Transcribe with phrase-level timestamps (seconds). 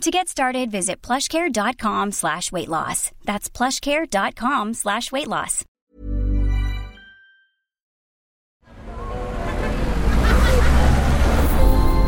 [0.00, 3.10] To get started, visit plushcare.com slash weight loss.
[3.24, 5.64] That's plushcare.com slash weight loss.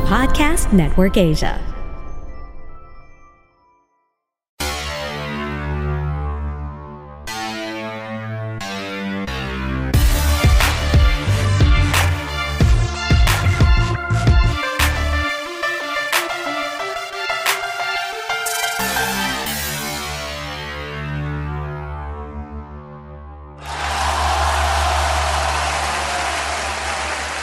[0.06, 1.75] Podcast Network Asia.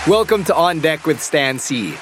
[0.05, 1.93] Welcome to On Deck with Stan C.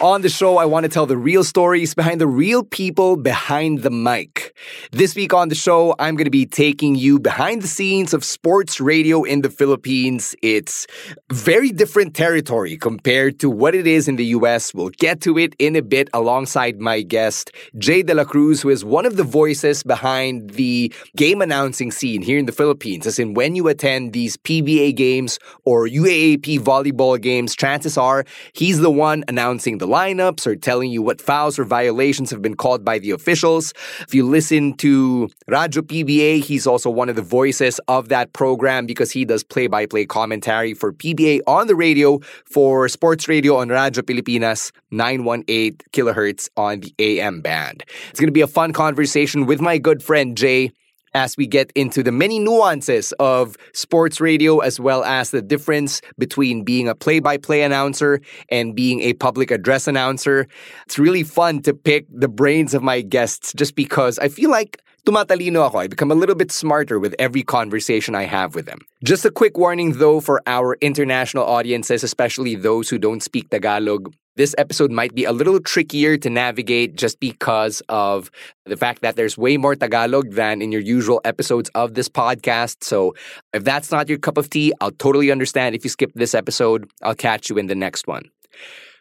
[0.00, 3.82] On the show, I want to tell the real stories behind the real people behind
[3.82, 4.56] the mic.
[4.92, 8.22] This week on the show, I'm going to be taking you behind the scenes of
[8.22, 10.36] sports radio in the Philippines.
[10.40, 10.86] It's
[11.32, 14.72] very different territory compared to what it is in the US.
[14.72, 18.68] We'll get to it in a bit alongside my guest, Jay De La Cruz, who
[18.68, 23.04] is one of the voices behind the game announcing scene here in the Philippines.
[23.04, 28.78] As in, when you attend these PBA games or UAAP volleyball games, chances are he's
[28.78, 32.84] the one announcing the lineups or telling you what fouls or violations have been called
[32.84, 33.72] by the officials.
[34.00, 38.86] If you listen to Rajo PBA, he's also one of the voices of that program
[38.86, 43.56] because he does play by play commentary for PBA on the radio for sports radio
[43.56, 47.84] on Rajo Pilipinas 918 kilohertz on the AM band.
[48.10, 50.72] It's going to be a fun conversation with my good friend Jay
[51.14, 56.00] as we get into the many nuances of sports radio as well as the difference
[56.18, 58.20] between being a play by play announcer
[58.50, 60.46] and being a public address announcer.
[60.86, 64.80] It's really fun to pick the brains of my guests just because I feel like
[65.06, 65.78] tumatalino ako.
[65.78, 68.80] I become a little bit smarter with every conversation I have with them.
[69.02, 74.12] Just a quick warning though for our international audiences, especially those who don't speak Tagalog.
[74.38, 78.30] This episode might be a little trickier to navigate just because of
[78.66, 82.84] the fact that there's way more Tagalog than in your usual episodes of this podcast.
[82.84, 83.16] So
[83.52, 86.88] if that's not your cup of tea, I'll totally understand if you skip this episode.
[87.02, 88.30] I'll catch you in the next one.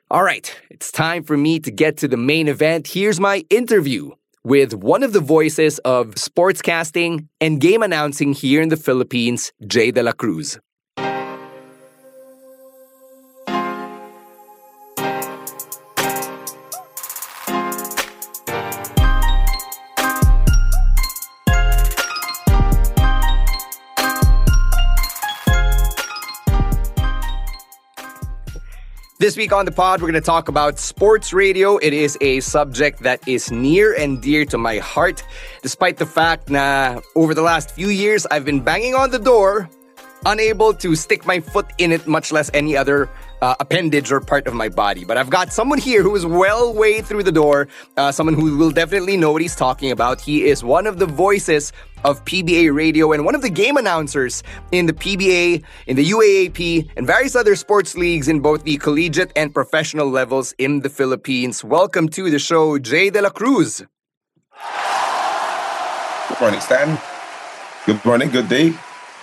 [0.10, 2.88] All right, it's time for me to get to the main event.
[2.88, 8.70] Here's my interview with one of the voices of sportscasting and game announcing here in
[8.70, 10.58] the Philippines, Jay De La Cruz.
[29.28, 31.76] This week on the pod, we're going to talk about sports radio.
[31.76, 35.22] It is a subject that is near and dear to my heart,
[35.62, 39.70] despite the fact that over the last few years, I've been banging on the door,
[40.26, 43.10] unable to stick my foot in it, much less any other
[43.42, 45.06] uh, appendage or part of my body.
[45.06, 47.68] But I've got someone here who is well way through the door,
[47.98, 50.22] uh, someone who will definitely know what he's talking about.
[50.22, 54.44] He is one of the voices of PBA radio and one of the game announcers
[54.72, 59.32] in the PBA, in the UAAP, and various other sports leagues in both the collegiate
[59.36, 61.64] and professional levels in the Philippines.
[61.64, 63.84] Welcome to the show, Jay De La Cruz.
[66.30, 67.00] Good morning, Stan.
[67.86, 68.74] Good morning, good day.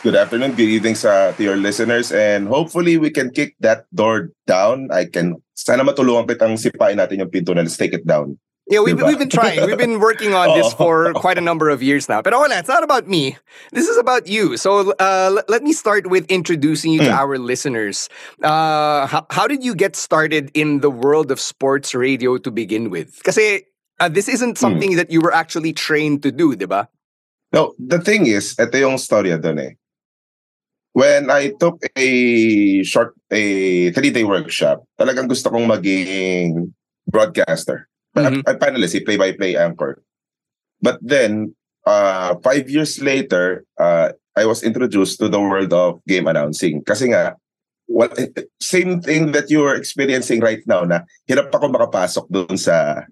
[0.04, 4.36] Good afternoon, good evening sa, to your listeners and hopefully we can kick that door
[4.44, 4.92] down.
[4.92, 8.36] I can, sana matulungan kitang sipain natin yung pinto na let's take it down.
[8.68, 9.64] Yeah, we've, we've been trying.
[9.64, 12.20] We've been working on this for quite a number of years now.
[12.20, 13.38] But wala, it's not about me.
[13.72, 14.58] This is about you.
[14.58, 17.16] So uh, let me start with introducing you to mm.
[17.16, 18.10] our listeners.
[18.42, 22.90] Uh, how, how did you get started in the world of sports radio to begin
[22.90, 23.16] with?
[23.16, 23.40] Because
[24.00, 24.60] uh, this isn't hmm.
[24.60, 24.96] something mm.
[24.96, 26.90] that you were actually trained to do, di ba?
[27.54, 29.72] No, the thing is, ito yung storya doon eh.
[30.94, 32.08] When I took a
[32.86, 36.70] short, a three-day workshop, talagang gusto kong maging
[37.10, 37.90] broadcaster.
[38.14, 38.46] Mm-hmm.
[38.46, 40.00] A, a panelist, a play-by-play anchor.
[40.80, 41.54] But then,
[41.84, 46.82] uh, five years later, uh, I was introduced to the world of game announcing.
[46.86, 47.34] Kasi nga,
[47.86, 48.14] what,
[48.62, 53.02] same thing that you are experiencing right now na hirap ako makapasok doon sa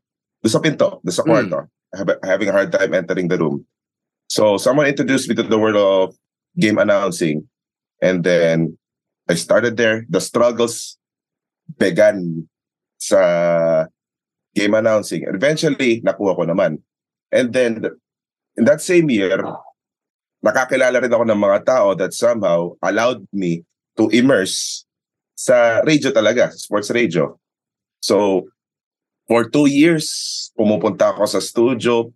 [0.42, 1.66] doon sa pinto, doon sa kwarto.
[1.66, 2.24] Mm.
[2.24, 3.66] Having a hard time entering the room.
[4.30, 6.16] So someone introduced me to the world of
[6.56, 7.46] game announcing.
[8.02, 8.76] And then
[9.30, 10.02] I started there.
[10.10, 10.98] The struggles
[11.78, 12.50] began
[12.98, 13.86] sa
[14.52, 15.24] game announcing.
[15.30, 16.82] Eventually, nakuha ko naman.
[17.30, 17.86] And then
[18.58, 19.38] in that same year,
[20.42, 23.62] nakakilala rin ako ng mga tao that somehow allowed me
[23.96, 24.84] to immerse
[25.38, 27.38] sa radio talaga, sports radio.
[28.02, 28.50] So,
[29.30, 32.10] for two years, pumupunta ako sa studio,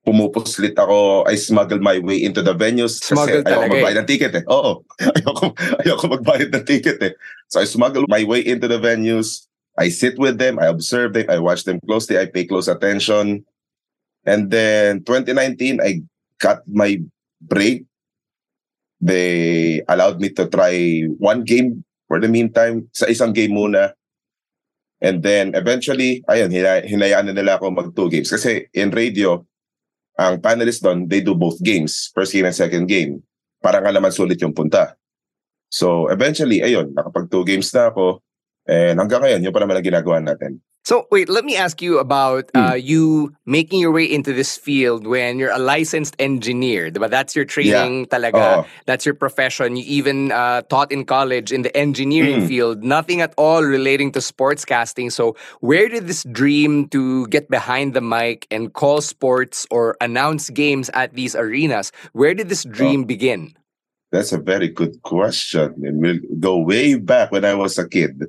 [0.00, 4.00] pumupuslit ako, I smuggle my way into the venues Smuggle kasi ayoko talaga magbayad eh.
[4.00, 4.44] ng ticket eh.
[4.48, 4.72] Oo,
[5.16, 5.44] ayoko,
[5.84, 7.12] ayoko magbayad ng ticket eh.
[7.52, 9.44] So I smuggle my way into the venues,
[9.76, 13.44] I sit with them, I observe them, I watch them closely, I pay close attention.
[14.24, 16.04] And then 2019, I
[16.40, 17.00] got my
[17.40, 17.84] break.
[19.00, 23.96] They allowed me to try one game for the meantime, sa isang game muna.
[25.00, 28.28] And then eventually, ayun, hina- hinayaan na nila ako mag two games.
[28.28, 29.40] Kasi in radio,
[30.18, 33.22] ang panelists doon, they do both games, first game and second game.
[33.60, 34.96] Para nga naman sulit yung punta.
[35.70, 38.24] So eventually, ayun, nakapag two games na ako.
[38.66, 40.58] And hanggang ngayon, yun pa naman ang ginagawa natin.
[40.82, 45.06] So wait, let me ask you about uh, you making your way into this field
[45.06, 46.90] when you're a licensed engineer.
[46.90, 48.64] But That's your training talaga.
[48.64, 48.66] Oo.
[48.86, 49.76] That's your profession.
[49.76, 52.48] You even uh, taught in college in the engineering Mm.
[52.48, 52.82] field.
[52.82, 55.12] Nothing at all relating to sportscasting.
[55.12, 60.48] So where did this dream to get behind the mic and call sports or announce
[60.48, 61.92] games at these arenas?
[62.16, 63.52] Where did this dream begin?
[64.10, 65.74] That's a very good question.
[65.84, 68.26] And we'll go way back when I was a kid.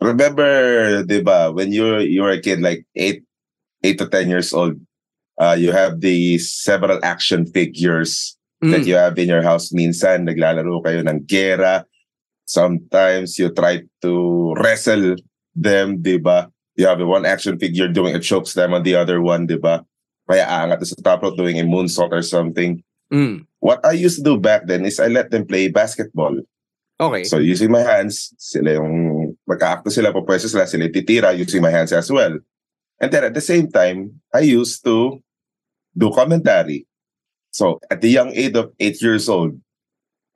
[0.00, 3.26] Remember, diba, when you're you're a kid, like eight,
[3.82, 4.78] eight to ten years old,
[5.42, 8.86] uh, you have these several action figures that Mm.
[8.86, 9.74] you have in your house.
[9.74, 11.82] Minsan, naglalaro kayo ng gera.
[12.46, 15.18] Sometimes you try to wrestle
[15.54, 16.48] them, diba?
[16.78, 19.82] You have one action figure doing a choke slam on the other one, diba?
[20.30, 22.82] Kaya aangat sa top rope doing a moonsault or something.
[23.10, 23.46] Mm.
[23.58, 26.38] What I used to do back then is I let them play basketball.
[27.00, 27.24] Okay.
[27.24, 29.17] So using my hands, sila yung
[29.48, 32.36] magka-acto sila, papwesto sila, sila titira using my hands as well.
[33.00, 35.16] And then at the same time, I used to
[35.96, 36.84] do commentary.
[37.50, 39.56] So at the young age of eight years old,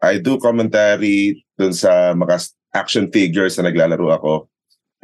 [0.00, 4.48] I do commentary dun sa mga action figures na naglalaro ako.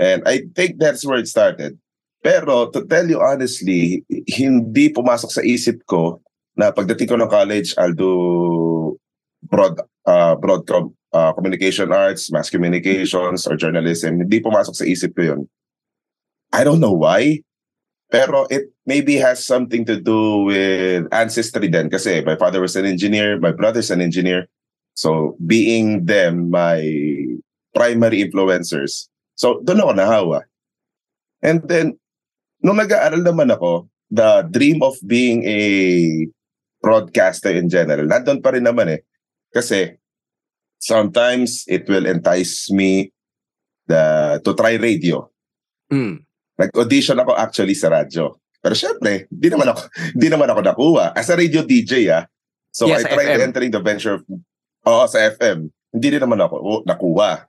[0.01, 1.77] And I think that's where it started.
[2.25, 6.19] Pero to tell you honestly, hindi pumasok sa isip ko
[6.59, 8.99] na pagdating ko ng college, I'll do
[9.47, 14.25] broad uh, broadcom uh, communication arts, mass communications, or journalism.
[14.25, 15.41] Hindi pumasok sa isip ko yun.
[16.53, 17.45] I don't know why.
[18.09, 21.93] Pero it maybe has something to do with ancestry then.
[21.93, 24.49] Kasi my father was an engineer, my brother's an engineer.
[24.97, 26.81] So being them my
[27.77, 29.13] primary influencers.
[29.37, 30.39] So doon ako nahawa.
[31.45, 32.01] And then,
[32.65, 35.61] nung nag-aaral naman ako, the dream of being a
[36.83, 39.01] broadcaster in general, nandun pa rin naman eh.
[39.55, 39.95] Kasi
[40.79, 43.13] sometimes it will entice me
[43.87, 45.27] the, to try radio.
[45.93, 46.23] Mm.
[46.59, 48.39] Nag-audition ako actually sa radyo.
[48.59, 49.81] Pero syempre, di naman ako,
[50.23, 51.07] di naman ako nakuha.
[51.15, 52.25] As a radio DJ ah.
[52.75, 53.47] So Yeah, I tried FM.
[53.51, 54.23] entering the venture of,
[54.87, 55.71] oo, sa FM.
[55.95, 57.47] Hindi rin naman ako oh, nakuha.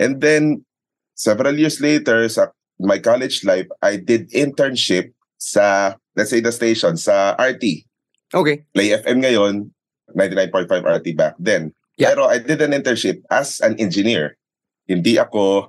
[0.00, 0.64] And then,
[1.12, 2.50] several years later, sa
[2.80, 7.84] my college life, I did internship sa, let's say the station, sa RT.
[8.32, 8.64] Okay.
[8.72, 9.68] Play FM ngayon,
[10.16, 11.76] 99.5 RT back then.
[12.00, 12.16] Yeah.
[12.16, 14.40] Pero I did an internship as an engineer.
[14.88, 15.68] Hindi ako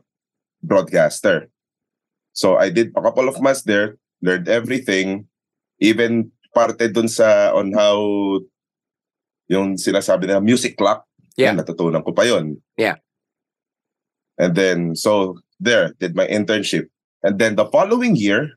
[0.64, 1.52] broadcaster.
[2.32, 5.28] So I did a couple of months there, learned everything,
[5.84, 8.00] even parte dun sa on how
[9.52, 11.04] yung sinasabi na music clock,
[11.36, 11.52] Yeah.
[11.52, 12.60] yun, natutunan ko pa yon.
[12.80, 13.00] Yeah.
[14.40, 16.88] And then, so there, did my internship.
[17.24, 18.56] And then the following year,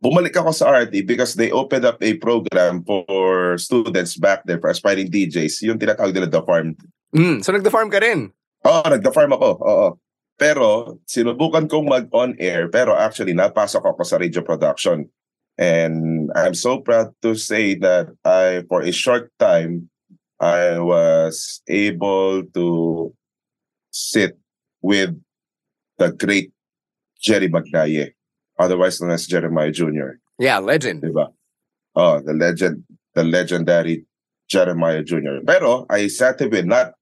[0.00, 4.68] bumalik ako sa RT because they opened up a program for students back there for
[4.68, 5.64] aspiring DJs.
[5.64, 6.76] Yung tinatawag nila The Farm.
[7.16, 7.40] Mm.
[7.40, 8.32] So nagda-farm ka rin?
[8.66, 9.50] Oo, nag-The Farm ako.
[9.62, 9.88] Oo.
[10.36, 15.08] Pero sinubukan kong mag-on-air pero actually napasok ako sa radio production.
[15.56, 19.88] And I'm so proud to say that I, for a short time,
[20.36, 22.66] I was able to
[23.88, 24.36] sit
[24.84, 25.16] with
[25.96, 26.52] the great
[27.16, 28.12] Jerry Magnaye,
[28.58, 30.20] otherwise known as Jeremiah Jr.
[30.38, 31.02] Yeah, legend.
[31.02, 31.32] Diba?
[31.94, 32.84] Oh, the legend,
[33.14, 34.04] the legendary
[34.48, 35.40] Jeremiah Jr.
[35.46, 36.92] Pero I sat with not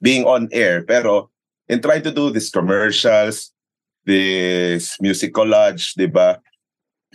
[0.00, 1.30] being on air, pero
[1.68, 3.52] in trying to do these commercials,
[4.04, 6.38] this music collage, di ba?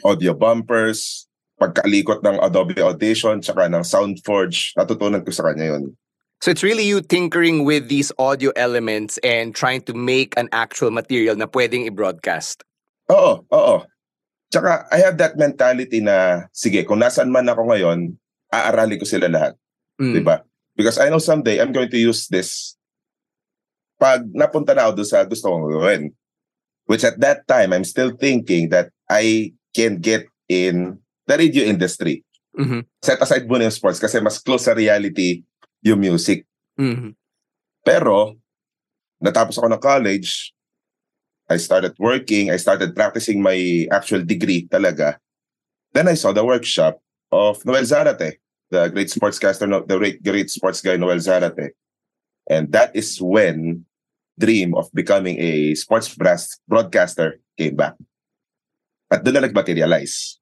[0.03, 1.27] Audio bumpers,
[1.61, 5.95] pagkalikot ng Adobe Audition, tsaka ng SoundForge, natutunan ko sa kanya yun.
[6.43, 10.91] So it's really you tinkering with these audio elements and trying to make an actual
[10.91, 12.67] material na pwedeng i-broadcast.
[13.11, 13.75] Oo, oo.
[14.47, 18.13] Tsaka I have that mentality na, sige, kung nasaan man ako ngayon,
[18.53, 19.57] aaralin ko sila lahat.
[19.97, 20.13] Mm.
[20.13, 20.45] Di ba?
[20.77, 22.77] Because I know someday I'm going to use this
[23.97, 26.03] pag napunta na ako doon sa gusto kong gawin.
[26.85, 32.21] Which at that time, I'm still thinking that I can get in the radio industry.
[32.53, 32.83] Mhm.
[32.99, 35.41] Set aside muna yung sports kasi mas close sa reality
[35.81, 36.43] yung music.
[36.75, 37.15] Mhm.
[37.87, 38.35] Pero,
[39.23, 40.51] natapos ako ng college,
[41.53, 45.21] I started working, I started practicing my actual degree talaga.
[45.93, 46.97] Then I saw the workshop
[47.31, 48.41] of Noel Zarate,
[48.73, 51.77] the great sportscaster, the great, great sports guy Noel Zarate.
[52.49, 53.85] And that is when
[54.37, 56.09] dream of becoming a sports
[56.67, 57.93] broadcaster came back.
[59.13, 60.41] At doon na nag-materialize.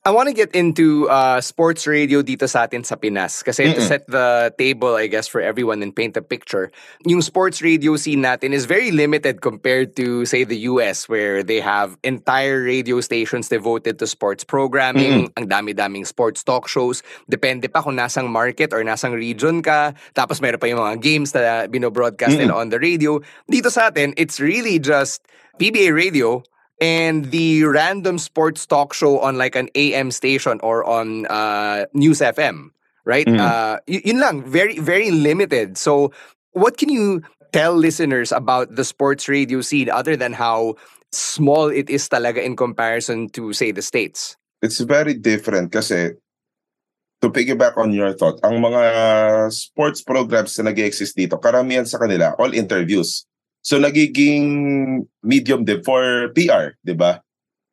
[0.00, 3.76] I want to get into uh, sports radio dito sa atin sa Pinas kasi to
[3.76, 3.84] Mm-mm.
[3.84, 6.72] set the table, I guess, for everyone and paint a picture.
[7.04, 11.60] Yung sports radio scene natin is very limited compared to, say, the US where they
[11.60, 17.04] have entire radio stations devoted to sports programming, ang dami-daming sports talk shows.
[17.28, 19.92] Depende pa kung nasang market or nasang region ka.
[20.16, 23.20] Tapos meron pa yung mga games na binobroadcast nila on the radio.
[23.52, 25.20] Dito sa atin, it's really just
[25.60, 26.40] PBA radio
[26.80, 32.20] and the random sports talk show on like an AM station or on uh, News
[32.20, 32.70] FM,
[33.04, 33.26] right?
[33.26, 33.38] Mm.
[33.38, 35.76] Uh, y- yun lang, very, very limited.
[35.76, 36.12] So,
[36.52, 37.22] what can you
[37.52, 40.76] tell listeners about the sports radio scene other than how
[41.12, 44.36] small it is talaga in comparison to, say, the States?
[44.60, 46.12] it's very different kasi
[47.20, 48.82] to piggyback on your thought, ang mga
[49.52, 53.28] sports programs na nag exist dito, karamihan sa kanila, all interviews.
[53.60, 54.44] So nagiging
[55.20, 57.20] medium din for PR, di ba?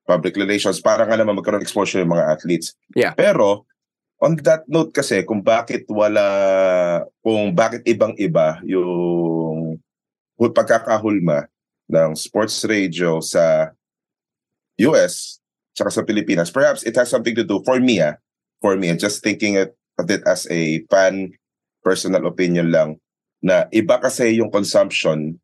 [0.08, 2.75] Public relations, para nga naman magkaroon exposure yung mga athletes.
[2.96, 3.15] Yeah.
[3.15, 3.67] Pero,
[4.20, 9.79] on that note kasi, kung bakit wala, kung bakit ibang-iba yung
[10.36, 11.48] hul- pagkakahulma
[11.88, 13.72] ng sports radio sa
[14.79, 15.39] US
[15.77, 16.50] tsaka sa Pilipinas.
[16.50, 18.17] Perhaps it has something to do for me, ah,
[18.58, 21.38] for me, just thinking it, of it as a fan,
[21.86, 22.98] personal opinion lang,
[23.46, 25.38] na iba kasi yung consumption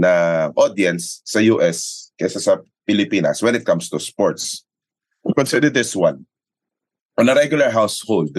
[0.00, 4.64] na audience sa US kaysa sa Pilipinas when it comes to sports.
[5.36, 6.24] Consider this one.
[7.20, 8.32] On a regular household,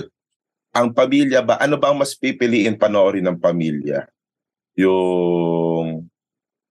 [0.73, 4.09] ang pamilya ba, ano ba ang mas pipiliin panoorin ng pamilya?
[4.73, 6.09] Yung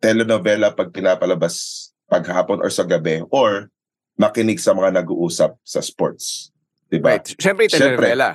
[0.03, 3.71] telenovela pag pinapalabas paghapon or sa gabi or
[4.19, 6.51] makinig sa mga nag-uusap sa sports.
[6.91, 7.15] Diba?
[7.15, 7.39] Right.
[7.39, 8.11] Siyempre, yung Siyempre.
[8.11, 8.31] telenovela.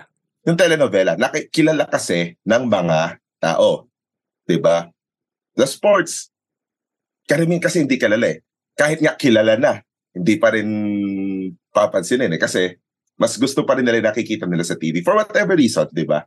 [0.45, 3.89] Yung telenovela, nakikilala kasi ng mga tao.
[4.45, 4.87] 'Di ba?
[5.57, 6.29] The sports,
[7.25, 8.41] karamihan kasi hindi kilala eh.
[8.77, 9.81] Kahit nga kilala na,
[10.15, 10.69] hindi pa rin
[11.73, 12.39] papansinin eh.
[12.39, 12.71] Kasi
[13.19, 16.23] mas gusto pa rin nila nakikita nila sa TV for whatever reason, di ba?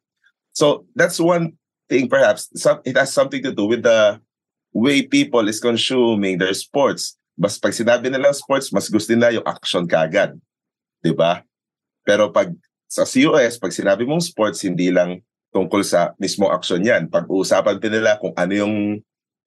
[0.52, 1.56] So that's one
[1.88, 2.48] thing perhaps.
[2.56, 4.20] Some, it has something to do with the
[4.72, 7.16] way people is consuming their sports.
[7.38, 10.34] Mas pag sinabi nilang sports, mas gusto nila yung action kagad.
[10.98, 11.46] Di ba?
[12.02, 12.50] Pero pag
[12.88, 15.20] sa COS, pag sinabi mong sports, hindi lang
[15.52, 17.06] tungkol sa mismo action yan.
[17.12, 18.74] Pag-uusapan din nila kung ano yung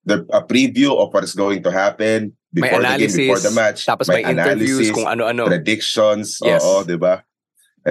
[0.05, 3.85] the, a preview of what's going to happen May before the game, before the match.
[3.85, 5.45] tapos may, interviews kung ano-ano.
[5.45, 6.61] predictions, Yes.
[6.63, 7.23] oo, di ba?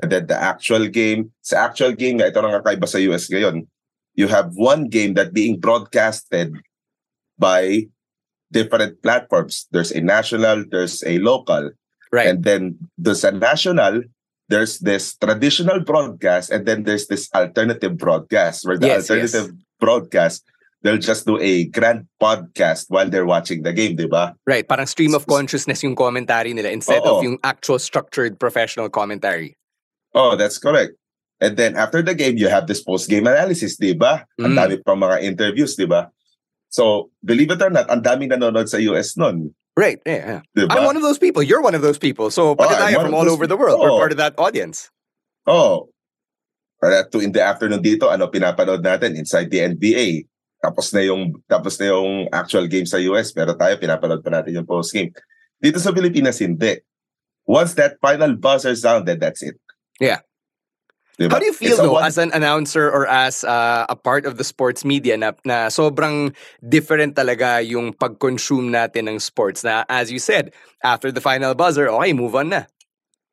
[0.02, 3.66] And then the actual game, sa actual game ito na nga kaiba sa US ngayon,
[4.14, 6.54] you have one game that being broadcasted
[7.38, 7.86] by
[8.52, 9.66] different platforms.
[9.70, 11.70] There's a national, there's a local.
[12.12, 12.26] Right.
[12.26, 14.02] And then the sa national,
[14.50, 20.42] there's this traditional broadcast and then there's this alternative broadcast where the Yes, alternative broadcast,
[20.82, 24.34] they'll just do a grand podcast while they're watching the game, di ba?
[24.46, 27.22] Right, parang stream of consciousness yung commentary nila instead of Oo.
[27.22, 29.56] yung actual structured professional commentary.
[30.14, 30.96] Oh, that's correct.
[31.40, 34.24] And then after the game, you have this post-game analysis, di ba?
[34.40, 34.58] Ang Mm.
[34.58, 36.08] dami pang mga interviews, di ba?
[36.68, 39.54] So, believe it or not, ang daming nanonood sa US nun.
[39.76, 40.66] Right, yeah, yeah.
[40.68, 41.40] I'm one of those people.
[41.42, 42.28] You're one of those people.
[42.28, 43.80] So, pati tayo one from of all over the world.
[43.80, 43.98] We're Oo.
[44.02, 44.90] part of that audience.
[45.46, 45.88] Oh.
[46.80, 50.24] Para to in the afternoon dito, ano pinapanood natin inside the NBA.
[50.60, 54.60] Tapos na yung tapos na yung actual game sa US, pero tayo pinapanood pa natin
[54.60, 55.08] yung post game.
[55.56, 56.80] Dito sa Pilipinas hindi.
[57.48, 59.56] Once that final buzzer sounded, that's it.
[59.98, 60.20] Yeah.
[61.20, 61.36] Diba?
[61.36, 64.24] How do you feel It's though one- as an announcer or as uh, a part
[64.24, 66.32] of the sports media na, na sobrang
[66.64, 70.48] different talaga yung pag-consume natin ng sports na as you said,
[70.80, 72.64] after the final buzzer, okay, move on na.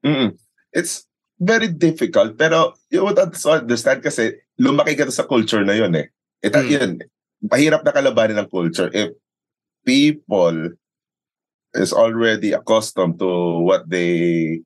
[0.03, 0.36] Mm-mm.
[0.75, 1.07] It's
[1.39, 6.12] very difficult pero you would understand kasi lumaki ka sa culture na yun eh.
[6.43, 6.67] Ito Mm.
[6.67, 6.91] yun.
[7.44, 9.13] Mahirap na kalabanin ng culture if
[9.86, 10.74] people
[11.77, 13.29] is already accustomed to
[13.62, 14.60] what they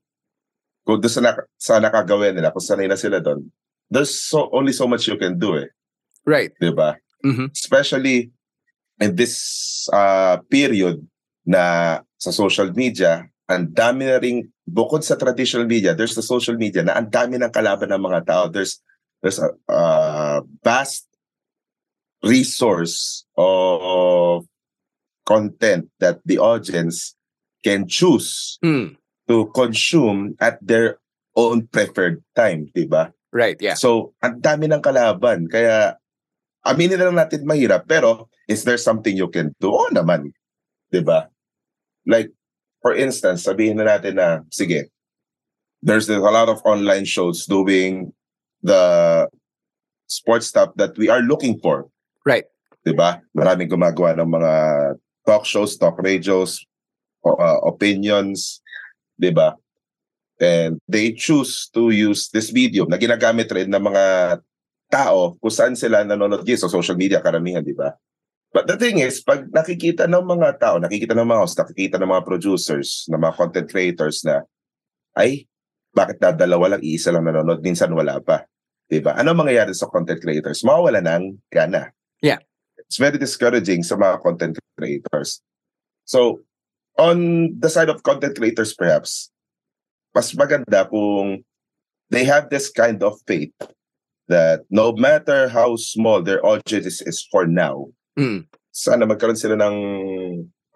[0.82, 3.46] kung doon sa, nak- sa nakagawin nila, kung sanay na sila doon,
[3.86, 5.70] there's so only so much you can do eh.
[6.26, 6.50] Right.
[6.58, 6.98] Di ba?
[7.22, 7.54] Mhm.
[7.54, 8.34] Especially
[8.98, 9.36] in this
[9.94, 10.98] uh, period
[11.46, 16.58] na sa social media, ang dami na ring, bukod sa traditional media, there's the social
[16.58, 18.44] media na ang dami ng kalaban ng mga tao.
[18.50, 18.82] There's
[19.22, 21.06] there's a uh, vast
[22.22, 24.46] resource of
[25.26, 27.14] content that the audience
[27.62, 28.98] can choose Mm.
[29.30, 30.98] to consume at their
[31.38, 33.14] own preferred time, di ba?
[33.32, 33.78] Right, yeah.
[33.78, 35.48] So, ang dami ng kalaban.
[35.48, 35.96] Kaya,
[36.66, 37.88] aminin na lang natin mahirap.
[37.88, 39.72] Pero, is there something you can do?
[39.72, 40.34] Oo naman.
[40.92, 41.30] Di ba?
[42.04, 42.34] Like,
[42.82, 44.90] for instance, sabihin na natin na, sige,
[45.80, 48.12] there's a lot of online shows doing
[48.60, 49.26] the
[50.06, 51.88] sports stuff that we are looking for.
[52.22, 52.46] Right.
[52.82, 53.18] Di ba?
[53.34, 54.52] Maraming gumagawa ng mga
[55.22, 56.62] talk shows, talk radios,
[57.22, 58.62] uh, opinions,
[59.14, 59.54] di ba?
[60.42, 64.04] And they choose to use this video na ginagamit rin ng mga
[64.90, 67.94] tao kung saan sila nanonood sa social media karamihan, di ba?
[68.52, 72.10] But the thing is, pag nakikita ng mga tao, nakikita ng mga host, nakikita ng
[72.10, 74.44] mga producers, ng mga content creators na,
[75.16, 75.48] ay,
[75.96, 78.44] bakit na dalawa lang, iisa lang nanonood, minsan wala pa.
[78.92, 79.16] Diba?
[79.16, 80.60] Ano mangyayari sa content creators?
[80.68, 81.88] Mawawala ng gana.
[82.22, 82.38] Yeah.
[82.78, 85.42] It's very discouraging sa mga content creators.
[86.06, 86.40] So,
[86.96, 89.28] on the side of content creators perhaps,
[90.14, 91.42] mas maganda kung
[92.08, 93.52] they have this kind of faith
[94.30, 98.44] that no matter how small their audience is for now, Mm.
[98.68, 99.76] sana magkaroon sila ng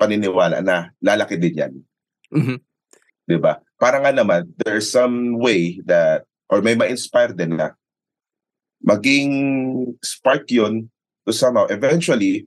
[0.01, 1.75] paniniwala na lalaki din yan.
[2.33, 2.57] Mhm.
[3.29, 3.61] Di ba?
[3.77, 7.77] Para nga naman, there's some way that, or may ma-inspire din na
[8.81, 9.33] maging
[10.01, 10.89] spark yun
[11.27, 12.47] to somehow eventually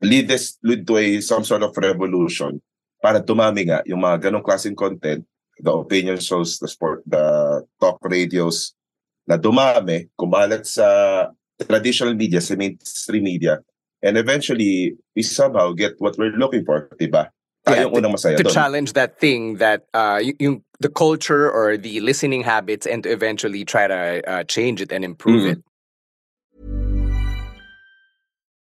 [0.00, 2.62] lead this lead to a some sort of revolution
[3.02, 5.26] para tumami nga yung mga ganong klaseng content
[5.58, 7.18] the opinion shows the sport the
[7.82, 8.78] talk radios
[9.26, 10.86] na dumami kumalat sa
[11.66, 13.58] traditional media sa mainstream media
[14.06, 17.26] and eventually we somehow get what we're looking for diba
[17.68, 21.98] Yeah, tayong unang masaya to challenge that thing that uh yung the culture or the
[22.00, 25.52] listening habits and to eventually try to uh, change it and improve Mhm.
[25.52, 25.60] it.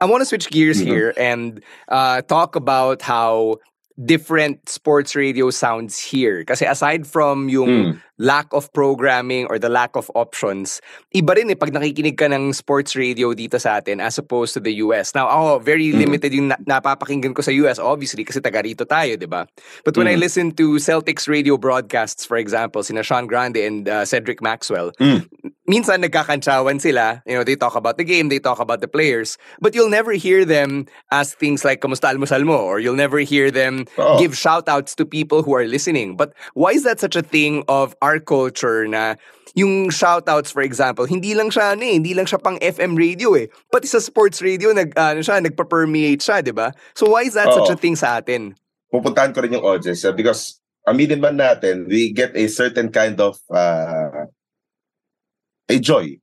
[0.00, 0.86] I want to switch gears Mhm.
[0.86, 3.56] here and uh, talk about how
[4.04, 6.42] different sports radio sounds here.
[6.44, 8.00] Kasi aside from yung Mm.
[8.20, 10.84] Lack of programming or the lack of options,
[11.16, 14.60] iba rin eh pag nakikinig ka ng sports radio dito sa atin as opposed to
[14.60, 15.16] the US.
[15.16, 15.98] Now, ako, very Mm.
[16.04, 19.48] limited yung na- napapakinggan ko sa US, obviously, kasi taga rito tayo, di ba?
[19.88, 20.22] But when I Mm.
[20.22, 25.24] listen to Celtics radio broadcasts, for example, sina Sean Grande and uh, Cedric Maxwell, Mm.
[25.64, 27.22] minsan nagkakantsawan sila.
[27.24, 30.12] You know, they talk about the game, they talk about the players, but you'll never
[30.12, 32.58] hear them ask things like, kamusta almusal mo?
[32.58, 34.18] Or you'll never hear them Oo.
[34.18, 36.18] give shout-outs to people who are listening.
[36.18, 39.14] But why is that such a thing of our culture na
[39.54, 43.38] yung shoutouts, for example, hindi lang siya, ano eh, hindi lang siya pang FM radio
[43.38, 43.46] eh.
[43.70, 46.74] Pati sa sports radio, nag, ano siya, nagpa-permeate siya, di ba?
[46.98, 47.74] So why is that such Oo.
[47.74, 48.58] a thing sa atin?
[48.90, 53.16] pupuntahan ko rin yung audience uh, because aminin man natin, we get a certain kind
[53.22, 54.26] of uh,
[55.70, 56.18] a joy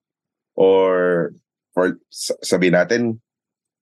[0.53, 1.31] or
[1.73, 3.01] or sa- sabihin natin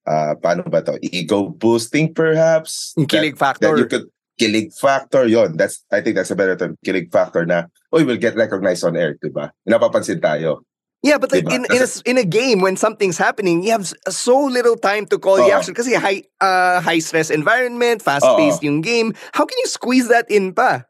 [0.06, 3.74] uh, paano ba to ego boosting perhaps kilig factor.
[3.74, 7.44] that you could kilig factor yon that's I think that's a better term kilig factor
[7.48, 10.64] na oh will get recognized on air diba napapansin tayo
[11.04, 11.54] Yeah, but like Diba?
[11.54, 15.20] in in a, in a game when something's happening, you have so little time to
[15.22, 15.60] call the Oo.
[15.60, 19.14] action kasi high uh, high stress environment, fast paced yung game.
[19.30, 20.82] How can you squeeze that in pa?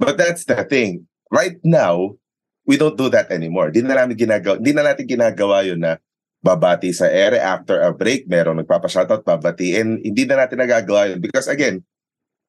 [0.00, 1.04] But that's the thing.
[1.28, 2.16] Right now,
[2.64, 3.68] we don't do that anymore.
[3.68, 6.00] Di na namin ginagawa, di na natin ginagawa yun na
[6.40, 10.00] babati sa ere after a break, merong nagpapashoutout, babatiin.
[10.00, 11.20] Hindi na natin nagagawa yun.
[11.20, 11.84] Because again,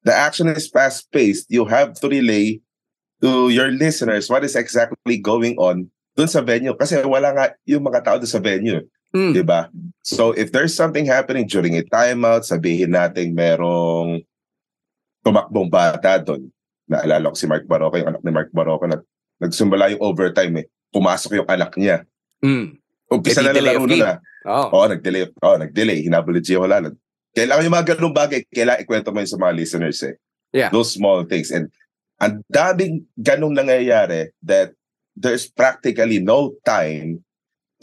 [0.06, 1.50] the action is fast-paced.
[1.50, 2.62] You have to relay
[3.18, 6.72] to your listeners what is exactly going on dun sa venue.
[6.78, 8.86] Kasi wala nga yung mga tao dun sa venue.
[9.10, 9.34] Hmm.
[9.34, 9.66] Di ba?
[10.06, 14.22] So if there's something happening during a timeout, sabihin natin merong
[15.26, 16.46] tumakbong bata doon.
[16.86, 19.02] Naalala ko si Mark Barroco, yung anak ni Mark Barroco, nag,
[19.42, 20.66] nagsumbala yung overtime eh.
[20.94, 22.06] Pumasok yung anak niya.
[22.38, 22.78] Mm.
[23.10, 24.14] Umpisa Eh, na delay laro na na.
[24.46, 24.66] Oh.
[24.70, 25.26] Oo, nag-delay.
[25.42, 26.06] Oo, nag-delay.
[26.06, 26.94] Hinabol ni Gio Holan.
[27.36, 30.16] Kailangan yung mga ganung bagay, kailangan ikwento mo yun sa mga listeners eh.
[30.56, 30.72] Yeah.
[30.72, 31.52] Those small things.
[31.52, 31.68] And
[32.16, 34.72] ang daming ganong nangyayari that
[35.12, 37.20] there's practically no time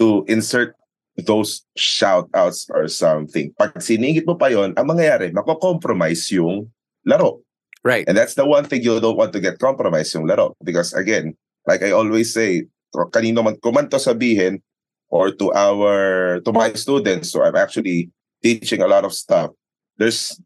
[0.02, 0.74] to insert
[1.22, 3.54] those shout outs or something.
[3.54, 6.74] Pag siningit mo pa yon, ang mangyayari, mako-compromise yung
[7.06, 7.46] laro.
[7.86, 8.10] Right.
[8.10, 10.58] And that's the one thing you don't want to get compromised yung laro.
[10.66, 11.38] Because again,
[11.70, 12.66] like I always say,
[13.14, 14.66] kanino man, kung man to sabihin,
[15.14, 18.10] or to our, to my students, so I'm actually
[18.44, 19.52] teaching a lot of stuff,
[19.98, 20.38] there's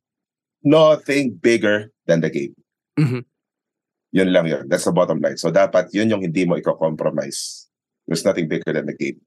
[0.64, 2.56] nothing bigger than the game.
[2.96, 3.26] Mhm.
[4.14, 4.64] Yun lang yun.
[4.70, 5.36] That's the bottom line.
[5.36, 7.68] So dapat yun yung hindi mo i-compromise.
[8.08, 9.20] There's nothing bigger than the game.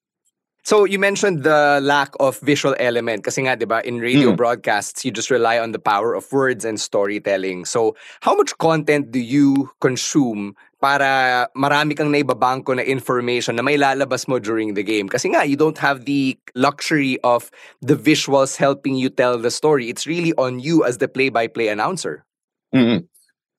[0.71, 4.39] So you mentioned the lack of visual element kasi nga 'di ba in radio Mm.
[4.39, 7.67] broadcasts you just rely on the power of words and storytelling.
[7.67, 13.83] So how much content do you consume para marami kang naibabangko na information na may
[13.83, 15.11] lalabas mo during the game?
[15.11, 17.51] Kasi nga you don't have the luxury of
[17.83, 19.91] the visuals helping you tell the story.
[19.91, 22.23] It's really on you as the play-by-play announcer.
[22.71, 23.11] Mhm.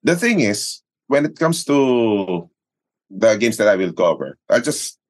[0.07, 0.79] The thing is,
[1.11, 2.47] when it comes to
[3.11, 5.00] the games that I will cover, I'll just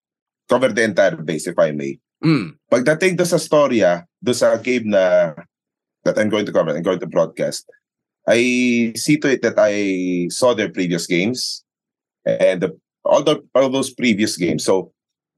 [0.52, 1.96] cover the entire base if I may.
[2.20, 2.60] Mm.
[2.68, 5.32] Pagdating do sa storya, do sa game na
[6.04, 7.72] that I'm going to cover, I'm going to broadcast,
[8.28, 11.64] I see to it that I saw their previous games
[12.26, 14.66] and the, all, the, all those previous games.
[14.66, 14.92] So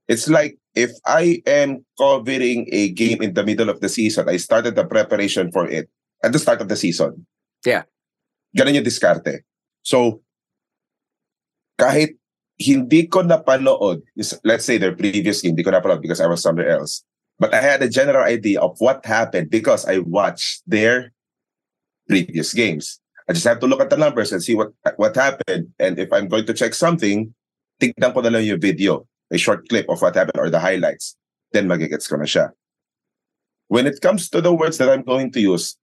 [0.08, 4.36] it's like if I am covering a game in the middle of the season, I
[4.36, 5.88] started the preparation for it
[6.22, 7.26] at the start of the season.
[7.64, 7.84] Yeah.
[8.56, 9.44] Ganun yung diskarte.
[9.82, 10.20] So,
[11.80, 12.16] kahit
[12.64, 14.00] hindi ko napanood,
[14.44, 17.04] let's say their previous game, hindi ko napanood because I was somewhere else.
[17.38, 21.12] But I had a general idea of what happened because I watched their
[22.08, 23.00] previous games.
[23.28, 25.72] I just have to look at the numbers and see what what happened.
[25.78, 27.34] And if I'm going to check something,
[27.80, 31.16] tignan ko na lang yung video, a short clip of what happened or the highlights.
[31.52, 32.52] Then magigets ko na siya.
[33.68, 35.76] When it comes to the words that I'm going to use,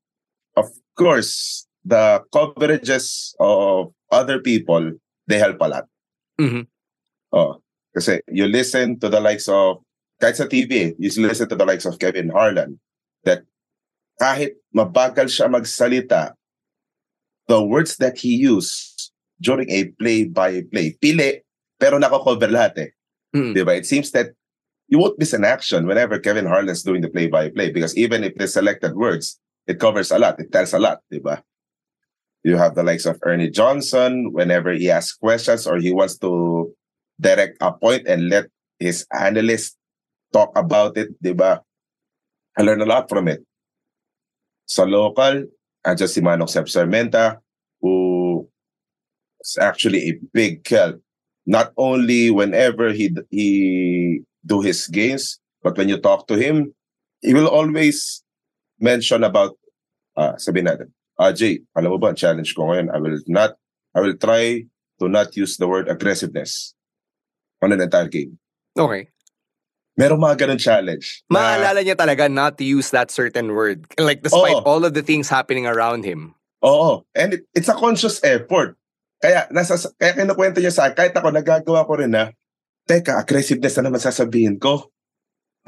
[0.55, 4.93] of course, the coverages of other people,
[5.27, 5.85] they help a lot.
[6.39, 6.67] Mhm.
[7.31, 7.59] Oh,
[7.95, 9.83] kasi you listen to the likes of,
[10.21, 12.79] kahit sa TV, you listen to the likes of Kevin Harlan,
[13.23, 13.43] that
[14.19, 16.35] kahit mabagal siya magsalita,
[17.47, 21.41] the words that he used during a play-by-play, pili,
[21.81, 22.91] pero nako-cover lahat eh.
[23.33, 23.57] Mm.
[23.57, 23.73] Diba?
[23.73, 24.31] It seems that
[24.87, 28.47] you won't miss an action whenever Kevin Harlan's doing the play-by-play because even if the
[28.47, 31.41] selected words, it covers a lot, it tells a lot, diba?
[32.43, 36.73] You have the likes of Ernie Johnson whenever he asks questions or he wants to
[37.19, 38.49] direct a point and let
[38.79, 39.77] his analyst
[40.33, 41.61] talk about it, diba?
[42.57, 43.45] I learned a lot from it.
[44.65, 45.45] Sa local,
[45.85, 47.37] andyan si Manong Seb Sarmenta,
[47.81, 48.47] who
[49.41, 51.01] is actually a big help.
[51.45, 56.73] Not only whenever he he do his games, but when you talk to him,
[57.21, 58.23] he will always
[58.79, 59.57] mention about,
[60.17, 60.89] ah, sabihin natin,
[61.21, 63.53] ah, Jay, alam mo ba, ang challenge ko ngayon, I will not,
[63.93, 64.65] I will try
[64.97, 66.73] to not use the word aggressiveness
[67.61, 68.41] on an entire game.
[68.73, 69.13] Okay.
[69.93, 71.21] Meron mga ganun challenge.
[71.29, 73.85] na- Maalala niya talaga not to use that certain word.
[74.01, 74.65] Like despite Oo.
[74.65, 76.33] all of the things happening around him.
[76.65, 77.05] Oo.
[77.13, 78.73] And it, it's a conscious effort.
[79.21, 82.33] Kaya, nasa, kaya kinukwento niya sa akin, kahit ako nagagawa ko rin na,
[82.89, 84.89] teka, aggressiveness na naman sasabihin ko.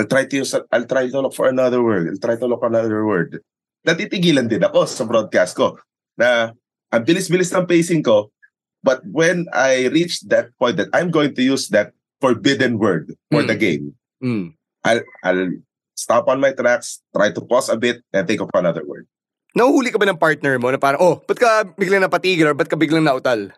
[0.02, 2.10] I'll try to use, I'll try to look for another word.
[2.10, 3.46] I'll try to look for another word.
[3.84, 5.76] Natitigilan din ako sa broadcast ko
[6.16, 6.56] na
[6.88, 8.32] ang bilis-bilis ng pacing ko.
[8.80, 13.44] But when I reach that point that I'm going to use that forbidden word for
[13.44, 13.50] Hmm.
[13.52, 13.86] the game,
[14.24, 14.56] Mm.
[14.88, 15.52] I'll, I'll
[15.94, 19.04] stop on my tracks, try to pause a bit, and think of another word.
[19.52, 22.72] Nahuhuli ka ba ng partner mo na parang, oh, ba't ka biglang napatigil or ba't
[22.72, 23.52] ka biglang nautal?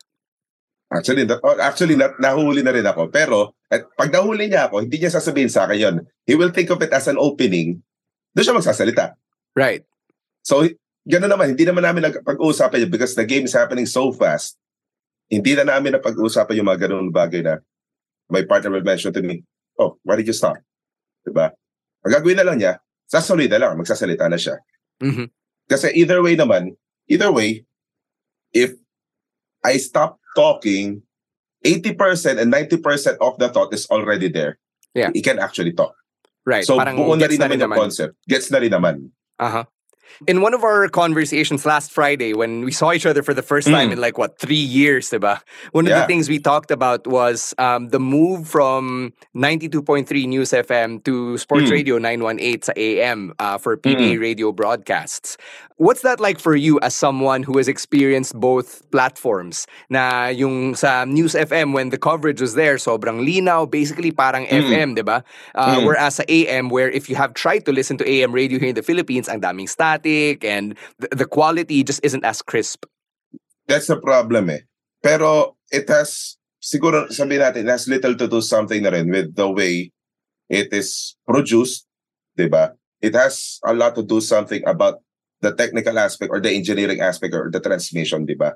[0.90, 3.10] Actually, na, oh, actually na, nahuli na rin ako.
[3.10, 5.96] Pero at pag nahuli niya ako, hindi niya sasabihin sa akin yun.
[6.26, 7.82] He will think of it as an opening.
[8.34, 9.14] Doon siya magsasalita.
[9.54, 9.86] Right.
[10.46, 10.62] So,
[11.10, 11.58] gano'n naman.
[11.58, 14.62] Hindi naman namin nagpag-uusapan yun because the game is happening so fast.
[15.26, 17.66] Hindi na namin napag-uusapan yung mga gano'ng bagay na
[18.30, 19.42] my partner will mention to me,
[19.82, 20.62] oh, why did you stop?
[21.26, 21.50] Diba?
[22.06, 22.78] Ang gagawin na lang niya,
[23.10, 24.62] sasalita na lang, magsasalita na siya.
[25.02, 25.34] Mhm.
[25.66, 26.78] Kasi either way naman,
[27.10, 27.66] either way,
[28.54, 28.78] if
[29.66, 31.02] I stop talking,
[31.66, 34.62] 80% and 90% of the thought is already there.
[34.94, 35.10] Yeah.
[35.10, 35.98] He can actually talk.
[36.46, 36.62] Right.
[36.62, 38.14] So parang buo na rin naman yung concept.
[38.30, 39.10] Gets na rin naman.
[39.42, 39.66] Uh-huh.
[40.28, 43.68] In one of our conversations last Friday, when we saw each other for the first
[43.68, 44.02] time in Mm.
[44.02, 45.42] like what three years, diba?
[45.72, 51.04] One of the things we talked about was um, the move from 92.3 News FM
[51.04, 51.72] to Sports Mm.
[51.72, 55.38] Radio 918 sa AM uh, for PBA radio broadcasts.
[55.78, 59.68] What's that like for you as someone who has experienced both platforms?
[59.90, 64.56] Na yung sa News FM when the coverage was there, sobrang linaw, basically parang Mm.
[64.56, 65.20] FM, diba?
[65.52, 65.84] Uh, Mm.
[65.84, 68.80] Whereas sa AM, where if you have tried to listen to AM radio here in
[68.80, 72.88] the Philippines, ang daming static and the, the quality just isn't as crisp.
[73.68, 74.64] That's the problem eh.
[75.04, 79.36] Pero it has, siguro sabihin natin, it has little to do something na rin with
[79.36, 79.92] the way
[80.48, 81.84] it is produced,
[82.40, 82.80] di ba?
[83.04, 85.04] It has a lot to do something about
[85.42, 88.56] the technical aspect or the engineering aspect or the transmission, di ba?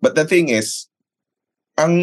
[0.00, 0.88] But the thing is,
[1.76, 1.96] ang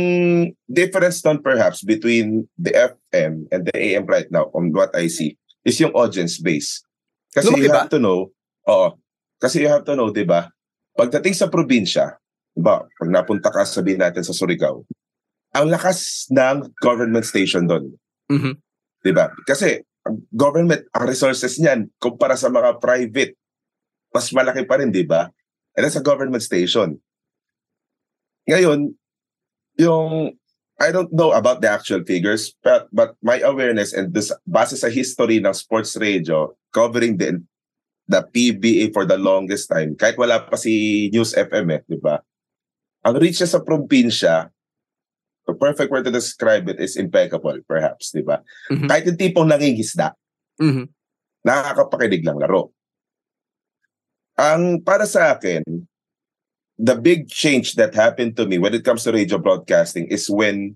[0.70, 5.38] difference doon perhaps between the FM and the AM right now, on what I see,
[5.66, 6.86] is yung audience base.
[7.34, 7.78] Kasi Lumaki you ba?
[7.82, 8.30] have to know,
[8.70, 8.88] oo,
[9.42, 10.54] kasi you have to know, di ba,
[10.94, 12.14] pagdating sa probinsya,
[12.54, 14.86] di ba, pag napunta ka, sabihin natin sa Surigao,
[15.54, 17.94] ang lakas ng government station doon.
[18.30, 18.54] Mhm.
[19.02, 19.34] Di ba?
[19.46, 19.82] Kasi
[20.34, 23.34] government, ang resources niyan, kumpara sa mga private,
[24.14, 25.28] mas malaki pa rin, di ba?
[25.74, 27.02] And that's a government station.
[28.46, 28.94] Ngayon,
[29.82, 30.38] yung
[30.82, 34.90] I don't know about the actual figures, but but my awareness and this base sa
[34.90, 37.40] history ng sports radio covering the
[38.10, 42.20] the PBA for the longest time, kahit wala pa si News FM eh, di ba?
[43.06, 44.52] Ang reach niya sa probinsya,
[45.48, 48.44] the perfect word to describe it is impeccable, perhaps, di ba?
[48.72, 48.88] Mhm.
[48.92, 50.16] Kahit yung tipong nangingisda,
[50.60, 50.92] Mhm.
[51.48, 52.76] nakakapakinig lang laro.
[54.38, 55.62] Ang para sa akin,
[56.82, 60.74] the big change that happened to me when it comes to radio broadcasting is when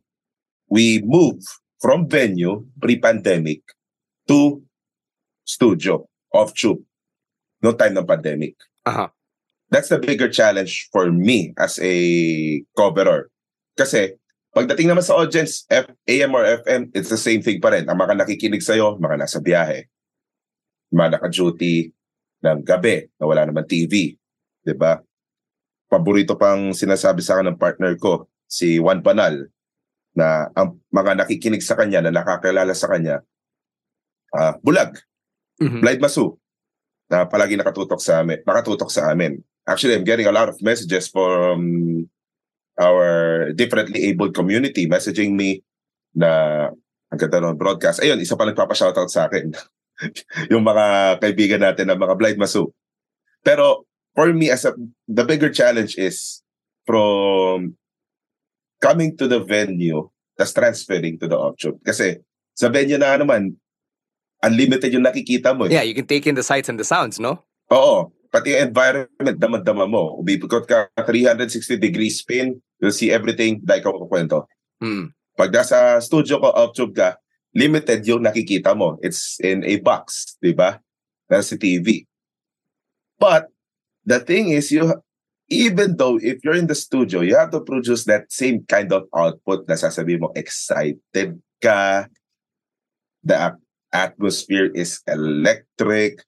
[0.69, 1.41] we move
[1.81, 3.61] from venue pre-pandemic
[4.29, 4.61] to
[5.45, 6.83] studio off tube
[7.61, 8.53] no time ng pandemic.
[8.85, 9.09] Aha.
[9.73, 11.95] That's the bigger challenge for me as a
[12.77, 13.27] coverer.
[13.75, 14.15] Kasi
[14.55, 17.89] pagdating naman sa audience, F, AM or FM, it's the same thing pa rin.
[17.89, 19.89] Ang mga nakikinig sa'yo, mga nasa biyahe.
[20.93, 21.96] Mga naka-duty
[22.43, 24.13] ng gabi na wala naman TV.
[24.63, 24.99] 'di ba?
[25.87, 29.47] Paborito pang sinasabi sa akin ng partner ko, si Juan Panal,
[30.11, 33.23] na ang mga nakikinig sa kanya, na nakakilala sa kanya,
[34.35, 34.99] ah bulag,
[35.57, 35.81] Mhm.
[35.81, 36.37] Blind Masu,
[37.09, 39.41] na palagi nakatutok sa amin, nakatutok sa amin.
[39.65, 41.57] Actually, I'm getting a lot of messages from
[42.77, 45.65] our differently abled community messaging me
[46.13, 46.29] na
[47.09, 48.05] ang ganda ng broadcast.
[48.05, 49.49] Ayun, isa pa nagpapa-shoutout sa akin.
[50.51, 52.69] yung mga kaibigan natin na mga blind masu.
[53.41, 54.73] Pero for me, as a,
[55.07, 56.41] the bigger challenge is
[56.85, 57.77] from
[58.81, 60.05] coming to the venue
[60.37, 61.81] tas transferring to the offshoot.
[61.81, 62.21] Kasi
[62.53, 63.57] sa venue na naman,
[64.45, 65.65] unlimited yung nakikita mo.
[65.65, 65.73] eh.
[65.73, 67.41] Yeah, you can take in the sights and the sounds, no?
[67.73, 68.13] Oo.
[68.29, 70.21] Pati yung environment, damad-dama mo.
[70.21, 74.45] Umipikot ka 360 degree spin, you'll see everything like ako kukwento.
[74.77, 75.09] Hmm.
[75.33, 77.17] Pag nasa studio ko, off-tube ka,
[77.57, 79.01] limited yung nakikita mo.
[79.01, 80.77] It's in a box, di ba?
[81.25, 82.05] Nasa TV.
[83.17, 83.49] But,
[84.05, 84.93] the thing is, you
[85.49, 89.09] even though if you're in the studio, you have to produce that same kind of
[89.15, 92.05] output na sasabihin mo, excited ka,
[93.23, 96.21] the at- atmosphere is electric,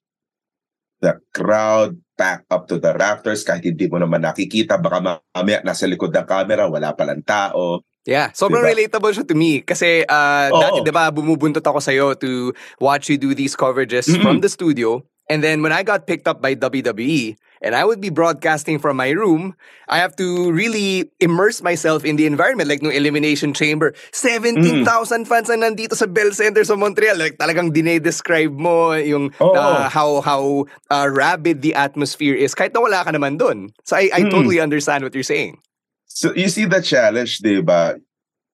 [1.04, 5.88] the crowd pack up to the rafters kahit hindi mo naman nakikita baka mamaya nasa
[5.88, 8.74] likod ng camera wala palang tao Yeah, sobrang Diba?
[8.74, 9.62] relatable siya to me.
[9.62, 10.58] Kasi uh, Oo.
[10.58, 12.50] dati, di ba, bumubuntot ako sa'yo to
[12.82, 14.18] watch you do these coverages Mm-mm.
[14.26, 15.06] from the studio.
[15.30, 18.98] And then when I got picked up by WWE, and I would be broadcasting from
[18.98, 19.54] my room,
[19.86, 22.66] I have to really immerse myself in the environment.
[22.66, 24.82] Like no Elimination Chamber, 17,000
[25.28, 27.14] fans na nandito sa Bell Center sa Montreal.
[27.14, 32.82] Like talagang dinedescribe mo yung uh, how how uh, rabid the atmosphere is kahit na
[32.82, 33.70] wala ka naman dun.
[33.86, 34.34] So I, I Mm.
[34.34, 35.62] totally understand what you're saying.
[36.10, 37.94] So you see the challenge di ba?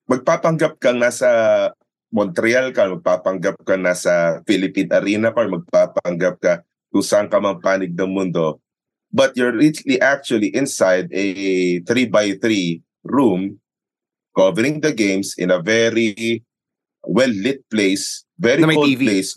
[0.06, 1.72] Magpapanggap kang nasa
[2.14, 6.54] Montreal ka magpapanggap ka nasa Philippine Arena ka magpapanggap ka
[6.94, 8.62] kung saan ka mang panig ng mundo.
[9.10, 11.26] But you're really actually inside a
[11.82, 13.58] 3 by 3 room
[14.36, 16.44] covering the games in a very
[17.06, 19.02] well lit place very Na may cold TV.
[19.02, 19.30] place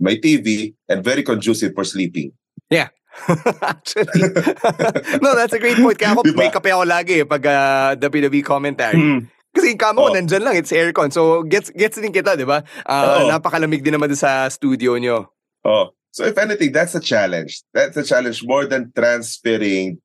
[0.00, 2.32] may TV and very conducive for sleeping
[3.62, 4.22] Actually.
[5.24, 5.98] no, that's a great point.
[5.98, 6.38] Kaya ako, Diba?
[6.38, 8.98] may kape ako lagi eh, pag uh, WWE commentary.
[8.98, 9.20] Mm.
[9.50, 10.14] Kasi yung kama ko, Oo.
[10.14, 10.54] nandyan lang.
[10.54, 11.10] It's aircon.
[11.10, 12.62] So, gets gets din kita, di ba?
[12.86, 13.34] Uh, Oo.
[13.34, 15.26] napakalamig din naman sa studio nyo.
[15.66, 17.66] Oh, so if anything, that's a challenge.
[17.74, 19.98] That's a challenge more than transferring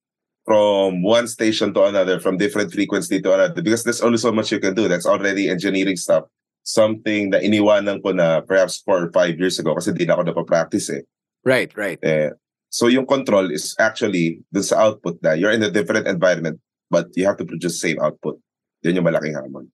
[0.43, 4.51] from one station to another, from different frequency to another, because there's only so much
[4.51, 4.89] you can do.
[4.89, 6.25] That's already engineering stuff.
[6.65, 10.33] Something na iniwanan ko na perhaps four or five years ago kasi di na ako
[10.33, 11.05] napapractice eh.
[11.45, 12.01] Right, right.
[12.01, 12.33] eh.
[12.75, 16.59] So yung control is actually dun sa output na you're in a different environment
[16.91, 18.35] but you have to produce same output.
[18.83, 19.71] Yun yung malaking hamon.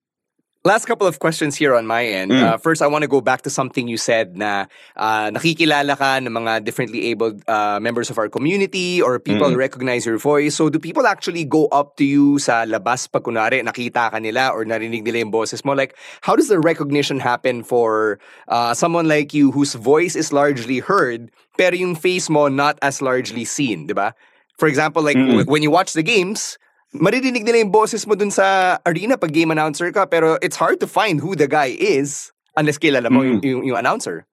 [0.63, 2.29] Last couple of questions here on my end.
[2.29, 2.43] Mm.
[2.43, 6.21] Uh, first, I want to go back to something you said na uh, nakikilala ka
[6.21, 9.57] ng mga differently abled uh, members of our community or people Mm.
[9.57, 10.53] recognize your voice.
[10.53, 14.53] So, do people actually go up to you sa labas pag kunwari nakita ka nila
[14.53, 15.73] or narinig nila yung boses mo?
[15.73, 20.77] Like, how does the recognition happen for uh, someone like you whose voice is largely
[20.77, 24.13] heard pero yung face mo not as largely seen, di ba?
[24.61, 25.41] For example, like Mm.
[25.41, 26.60] w- when you watch the games,
[26.91, 30.75] Maririnig nila yung boses mo dun sa arena pag game announcer ka, pero it's hard
[30.83, 33.39] to find who the guy is unless kilala mo Mm.
[33.39, 34.27] yung, yung announcer.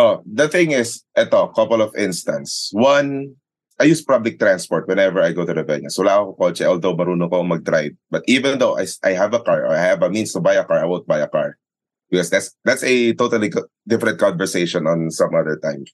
[0.00, 2.72] Oh, the thing is, eto, couple of instance.
[2.72, 3.36] One,
[3.76, 5.92] I use public transport whenever I go to the venue.
[5.92, 7.92] So wala akong kotse, although marunong ko mag-drive.
[8.08, 10.56] But even though I, I have a car or I have a means to buy
[10.56, 11.60] a car, I won't buy a car.
[12.08, 15.84] Because that's that's a totally co- different conversation on some other time.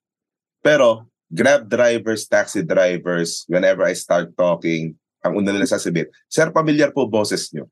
[0.63, 6.91] Pero, Grab drivers, taxi drivers, whenever I start talking, ang una nila sasabihin, Sir, familiar
[6.91, 7.71] po boses nyo.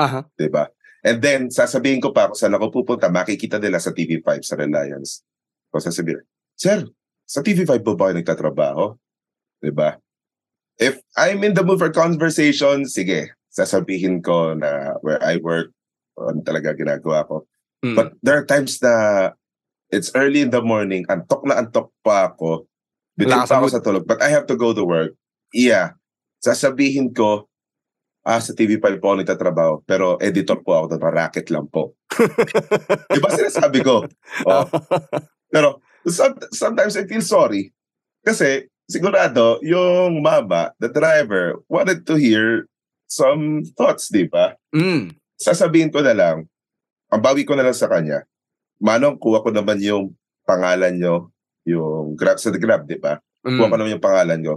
[0.00, 0.24] Aha.
[0.48, 0.64] ba?
[1.04, 5.24] And then sasabihin ko pa kung saan ako pupunta, makikita nila sa TV5 sa Reliance.
[5.72, 6.24] O sasabihin,
[6.56, 6.88] Sir,
[7.28, 8.84] sa TV5 ba ba kayo nagtatrabaho?
[9.76, 10.00] ba?
[10.80, 15.76] If I'm in the mood for conversation, sige, sasabihin ko na where I work,
[16.16, 17.44] ano talaga ginagawa ko.
[17.84, 17.96] Mm.
[17.96, 19.36] But there are times na
[19.92, 22.64] it's early in the morning, antok na antok pa ako,
[23.20, 25.12] bitin pa ako sa tulog, but I have to go to work.
[25.52, 25.99] Yeah.
[26.40, 27.46] Sasabihin ko,
[28.24, 31.94] ah, sa TV5 po ako nagtatrabaho, pero editor po ako racket lang po.
[33.14, 34.04] Di ba sinasabi ko?
[34.48, 34.64] Oh.
[35.52, 37.74] Pero some- sometimes I feel sorry.
[38.22, 42.70] Kasi sigurado, yung mama, the driver, wanted to hear
[43.10, 44.54] some thoughts, di ba?
[44.70, 45.10] Mm.
[45.40, 46.46] sasabihin ko na lang,
[47.10, 48.22] ang bawi ko na lang sa kanya,
[48.80, 50.16] Manong, kuha ko naman yung
[50.48, 51.28] pangalan nyo,
[51.68, 53.18] yung Grab sa Grab, di ba?
[53.44, 53.76] Kuha ko Mm.
[53.76, 54.54] naman yung pangalan nyo.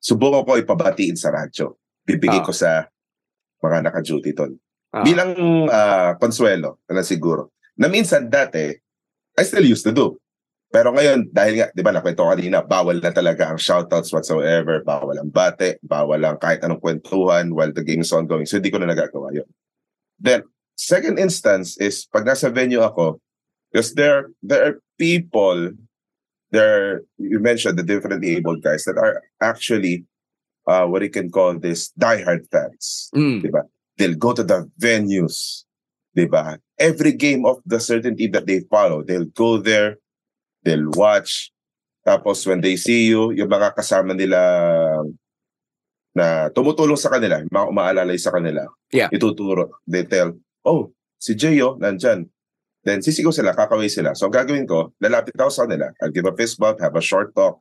[0.00, 1.76] Subukan ko ipabatiin sa radyo.
[2.08, 2.46] Bibigay Ah.
[2.46, 2.88] ko sa
[3.60, 4.56] mga naka-duty doon.
[4.90, 5.04] Ah.
[5.04, 5.36] Bilang
[5.68, 7.52] ah, konsuelo, na siguro.
[7.76, 8.72] Na minsan dati,
[9.36, 10.16] I still used to do.
[10.70, 14.86] Pero ngayon, dahil nga, di ba, nakwento ko kanina, bawal na talaga ang shoutouts whatsoever,
[14.86, 18.46] bawal ang bate, bawal ang kahit anong kwentuhan while the game is ongoing.
[18.46, 19.50] So, hindi ko na nagagawa yun.
[20.22, 20.46] Then,
[20.78, 23.18] second instance is, pag nasa venue ako,
[23.74, 25.74] because there, there are people,
[26.50, 30.04] there, you mentioned the different abled guys that are actually,
[30.66, 33.42] uh, what you can call this, diehard fans Mm.
[33.42, 33.62] diba?
[33.96, 35.64] They'll go to the venues,
[36.16, 36.58] diba?
[36.78, 39.98] Every game of the certain team that they follow, they'll go there,
[40.64, 41.52] they'll watch.
[42.06, 44.40] Tapos when they see you, yung mga kasama nila
[46.16, 49.12] na tumutulong sa kanila, mga umaalalay sa kanila, Yeah.
[49.14, 49.78] ituturo.
[49.86, 50.34] They tell,
[50.66, 52.26] oh, si Jayo, nandyan.
[52.84, 54.16] Then sisigaw sila, kakaway sila.
[54.16, 55.92] So ang gagawin ko, lalapit ako sa kanila.
[56.00, 57.60] I'll give a fist bump, have a short talk.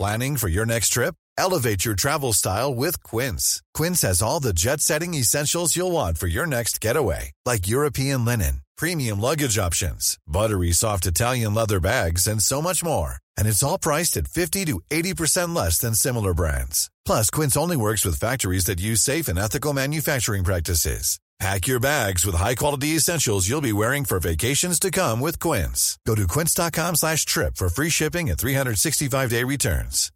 [0.00, 1.14] Planning for your next trip?
[1.36, 3.62] Elevate your travel style with Quince.
[3.74, 8.24] Quince has all the jet setting essentials you'll want for your next getaway, like European
[8.24, 13.16] linen, premium luggage options, buttery soft Italian leather bags, and so much more.
[13.36, 16.90] And it's all priced at 50 to 80% less than similar brands.
[17.04, 21.20] Plus, Quince only works with factories that use safe and ethical manufacturing practices.
[21.40, 25.98] Pack your bags with high-quality essentials you'll be wearing for vacations to come with Quince.
[26.06, 30.12] Go to quince.com slash trip for free shipping and 365-day returns.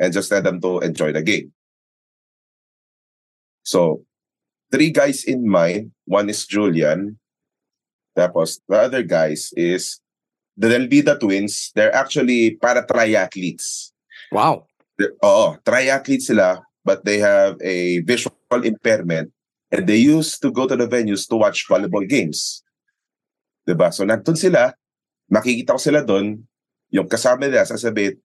[0.00, 1.52] and just let them to enjoy the game.
[3.64, 4.06] So,
[4.72, 5.92] three guys in mind.
[6.06, 7.18] One is Julian.
[8.16, 10.00] Tapos, the other guys is
[10.56, 11.70] the Delvida twins.
[11.74, 13.92] They're actually para triathletes.
[14.32, 14.64] Wow.
[14.96, 19.30] They're- Oo, triathletes sila, but they have a visual impairment
[19.70, 22.66] and they used to go to the venues to watch volleyball games.
[23.62, 23.94] Diba?
[23.94, 24.74] So, nandun sila,
[25.30, 26.42] makikita ko sila doon,
[26.90, 28.18] yung kasama nila, sasabihin,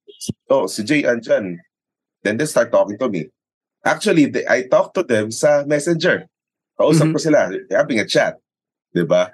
[0.50, 1.62] oh, si Jay andyan.
[2.26, 3.30] Then they start talking to me.
[3.86, 6.26] Actually, they, I talk to them sa messenger.
[6.74, 7.14] Kausap Mhm.
[7.14, 8.42] ko sila, having a chat.
[8.90, 9.30] Diba?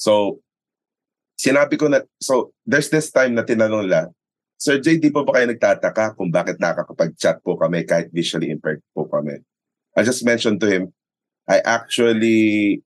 [0.00, 0.40] So,
[1.36, 4.08] sinabi ko na, so, there's this time na tinanong nila,
[4.56, 8.80] Sir Jay, di pa ba kayo nagtataka kung bakit nakakapag-chat po kami kahit visually impaired
[8.96, 9.44] po kami?
[9.96, 10.92] I just mentioned to him,
[11.48, 12.82] I actually,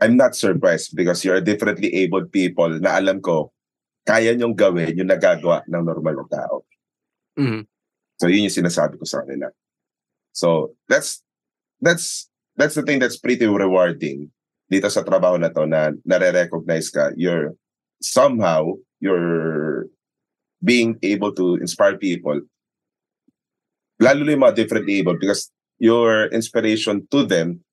[0.00, 3.52] I'm not surprised because you're differently abled people na alam ko,
[4.06, 6.64] kaya niyong gawin yung nagagawa ng normal na tao.
[7.38, 7.68] Mhm.
[8.18, 9.52] So yun yung sinasabi ko sa kanila.
[10.34, 11.22] So that's
[11.78, 12.26] that's
[12.58, 14.30] that's the thing that's pretty rewarding
[14.66, 17.14] dito sa trabaho na to na nare-recognize ka.
[17.14, 17.54] You're
[18.02, 19.86] somehow you're
[20.64, 22.42] being able to inspire people.
[24.02, 27.64] Lalo na yung mga different able because your inspiration to them,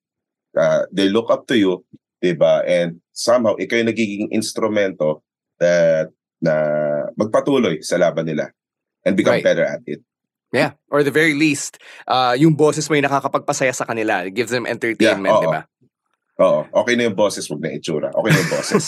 [0.56, 1.84] uh, they look up to you,
[2.22, 2.62] diba?
[2.66, 5.22] And somehow, ikaw yung nagiging instrumento
[5.58, 6.54] that na
[7.18, 8.52] magpatuloy sa laban nila
[9.04, 9.46] and become Right.
[9.46, 10.02] better at it.
[10.52, 10.78] Yeah.
[10.90, 14.24] Or the very least, uh, yung boses mo yung nakakapagpasaya sa kanila.
[14.24, 15.62] It gives them entertainment, Yeah, di ba?
[16.36, 16.68] Oo.
[16.84, 18.12] Okay na yung boses, wag na itsura.
[18.12, 18.84] Okay na yung boses.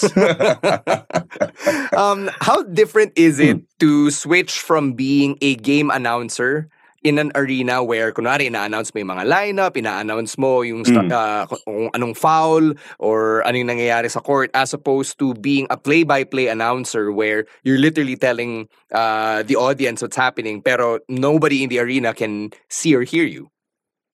[1.96, 6.68] um, how different is it to switch from being a game announcer
[7.02, 11.12] in an arena where kunwari ina-announce mo yung mga lineup, ina-announce mo yung Mm.
[11.12, 16.48] uh, kung anong foul or anong nangyayari sa court as opposed to being a play-by-play
[16.50, 22.10] announcer where you're literally telling uh, the audience what's happening pero nobody in the arena
[22.10, 23.46] can see or hear you.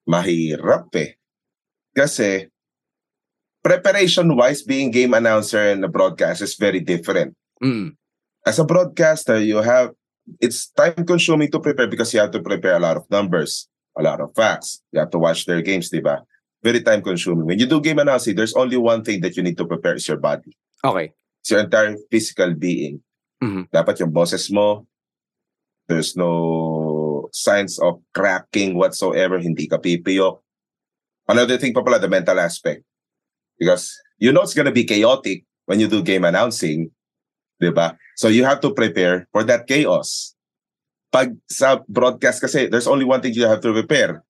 [0.05, 1.17] Mahirap eh.
[1.97, 2.53] Kasi,
[3.65, 7.33] preparation-wise, being game announcer and a broadcast is very different.
[7.63, 7.97] Mm.
[8.45, 9.97] As a broadcaster, you have,
[10.41, 14.21] it's time-consuming to prepare because you have to prepare a lot of numbers, a lot
[14.21, 14.83] of facts.
[14.93, 16.23] You have to watch their games, di ba?
[16.63, 17.45] Very time-consuming.
[17.47, 20.09] When you do game announcing, there's only one thing that you need to prepare is
[20.09, 20.57] your body.
[20.85, 21.13] Okay.
[21.41, 23.05] It's your entire physical being.
[23.43, 23.69] Mhm.
[23.69, 24.89] Dapat yung boses mo,
[25.89, 30.41] there's no signs of cracking whatsoever, hindi ka pipiyok.
[31.29, 32.85] Another thing pa pala, the mental aspect.
[33.61, 36.91] Because you know it's gonna be chaotic when you do game announcing,
[37.59, 37.95] di ba?
[38.15, 40.35] So you have to prepare for that chaos.
[41.11, 44.23] Pag sa broadcast kasi, there's only one thing you have to prepare.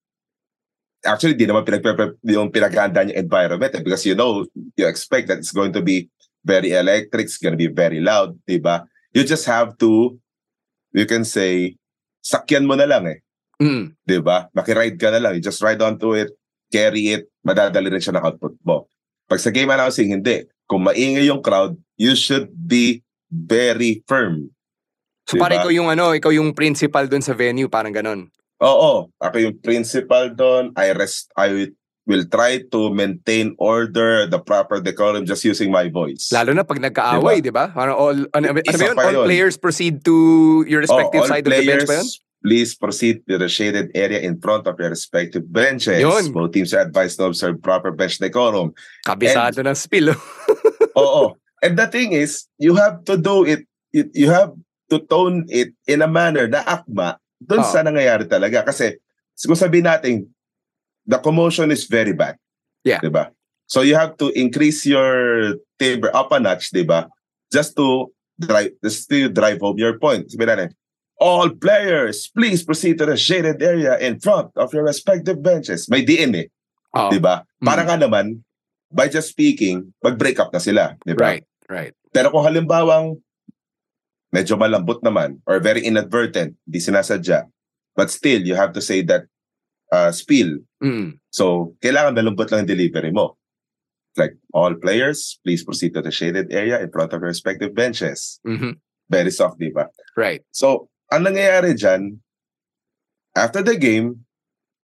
[1.05, 1.85] Actually, di naman pinag
[2.25, 4.45] yung pinaghanda yung environment eh, because you know,
[4.77, 6.09] you expect that it's going to be
[6.45, 8.85] very electric, it's going to be very loud, di ba?
[9.16, 10.16] You just have to,
[10.93, 11.77] you can say,
[12.20, 13.20] sakyan mo na lang eh,
[13.61, 13.95] Mm.
[14.03, 14.51] di ba?
[14.51, 16.33] Makiride ka na lang, you just ride onto it,
[16.68, 18.91] carry it, madadali rin siya ng output mo.
[19.25, 20.45] Pag sa game announcing, hindi.
[20.66, 23.01] Kung maingay yung crowd, you should be
[23.31, 24.51] very firm.
[25.25, 25.49] So Diba?
[25.49, 28.29] para ikaw yung ano, ikaw yung principal dun sa venue, parang ganon.
[28.61, 30.70] Oo, ako yung principal doon.
[30.77, 31.72] I rest I
[32.05, 36.29] will, try to maintain order, the proper decorum just using my voice.
[36.29, 37.72] Lalo na pag nagkaaway, di ba?
[37.72, 38.97] Parang all, ano, ano Isa yun?
[39.01, 39.27] All yun.
[39.27, 40.14] players proceed to
[40.68, 42.09] your Oh, respective all side of the bench ba yun?
[42.45, 46.05] Please proceed to the shaded area in front of your respective benches.
[46.05, 46.29] Yun.
[46.29, 48.77] Both teams are advised to observe proper bench decorum.
[49.09, 50.12] Kabisado ng spill.
[50.93, 51.01] oh.
[51.01, 51.25] Oo.
[51.65, 53.65] And the thing is, you have to do it,
[53.97, 54.53] you, you have
[54.93, 57.73] to tone it in a manner na akma dun Oo.
[57.73, 58.69] sa nangyayari talaga.
[58.69, 59.01] Kasi,
[59.49, 60.29] kung sabihin natin,
[61.09, 62.37] the commotion is very bad.
[62.85, 63.01] Yeah.
[63.01, 63.33] Diba?
[63.65, 67.09] So you have to increase your timbre up a notch, diba?
[67.49, 70.29] Just to drive, just to drive home your point.
[70.29, 70.71] Sabihin natin,
[71.17, 75.89] all players, please proceed to the shaded area in front of your respective benches.
[75.89, 76.49] May diin eh.
[76.93, 77.43] Oh, Di ba?
[77.59, 77.67] Mm.
[77.67, 78.45] Para nga naman,
[78.95, 80.95] by just speaking, mag-break up na sila.
[81.03, 81.35] Di ba?
[81.35, 81.95] Right, right.
[82.15, 83.19] Pero kung halimbawang
[84.35, 87.47] medyo malambot naman or very inadvertent, di sinasadya,
[87.95, 89.27] but still, you have to say that
[89.95, 90.59] uh, spiel.
[90.83, 91.19] Mm.
[91.31, 93.39] So, kailangan malambot lang yung delivery mo.
[94.19, 98.39] Like, all players, please proceed to the shaded area in front of your respective benches.
[98.47, 98.79] mhm,
[99.11, 99.91] Very soft, di ba?
[100.17, 100.43] Right.
[100.55, 102.19] So, ang nangyayari dyan,
[103.35, 104.23] after the game,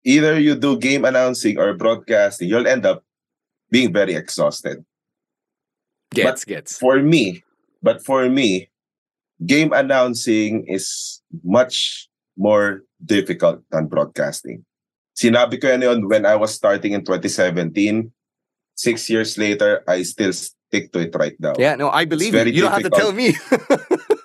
[0.08, 3.04] either you do game announcing or broadcasting, you'll end up
[3.70, 4.80] being very exhausted.
[6.14, 6.78] Gets, gets.
[6.78, 7.44] For me,
[7.84, 8.70] but for me,
[9.46, 14.64] game announcing is much more difficult than broadcasting.
[15.18, 18.12] Sinabi ko yan yun when I was starting in 2017.
[18.78, 21.58] Six years later, I still stick to it right now.
[21.58, 22.46] Yeah, no, I believe you.
[22.54, 23.34] You don't have to tell me.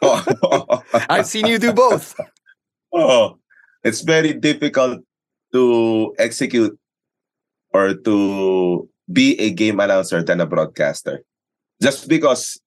[1.09, 2.15] I've seen you do both.
[2.93, 3.39] oh,
[3.83, 5.01] it's very difficult
[5.53, 6.77] to execute
[7.73, 11.25] or to be a game announcer than a broadcaster.
[11.83, 12.61] Just because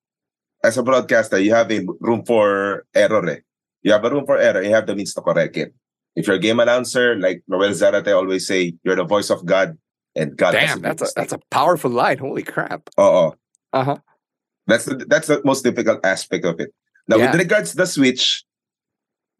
[0.63, 3.23] as a broadcaster, you have a room for error.
[3.29, 3.39] Eh.
[3.81, 4.61] You have a room for error.
[4.61, 5.73] You have the means to correct it.
[6.15, 9.77] If you're a game announcer, like Noel Zarate always say, you're the voice of God,
[10.15, 10.51] and God.
[10.51, 12.17] Damn, that's a that's a powerful line.
[12.19, 12.89] Holy crap.
[12.97, 13.35] Oh,
[13.73, 13.97] Uh-huh.
[14.67, 16.71] That's the, that's the most difficult aspect of it.
[17.07, 17.31] Now, Yeah.
[17.31, 18.43] with regards to the switch,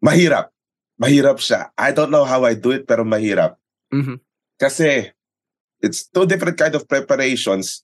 [0.04, 0.52] mahirap.
[1.00, 1.68] Mahirap siya.
[1.76, 3.56] I don't know how I do it, pero mahirap.
[3.92, 4.20] Mhm.
[4.60, 5.10] Kasi
[5.80, 7.82] it's two different kind of preparations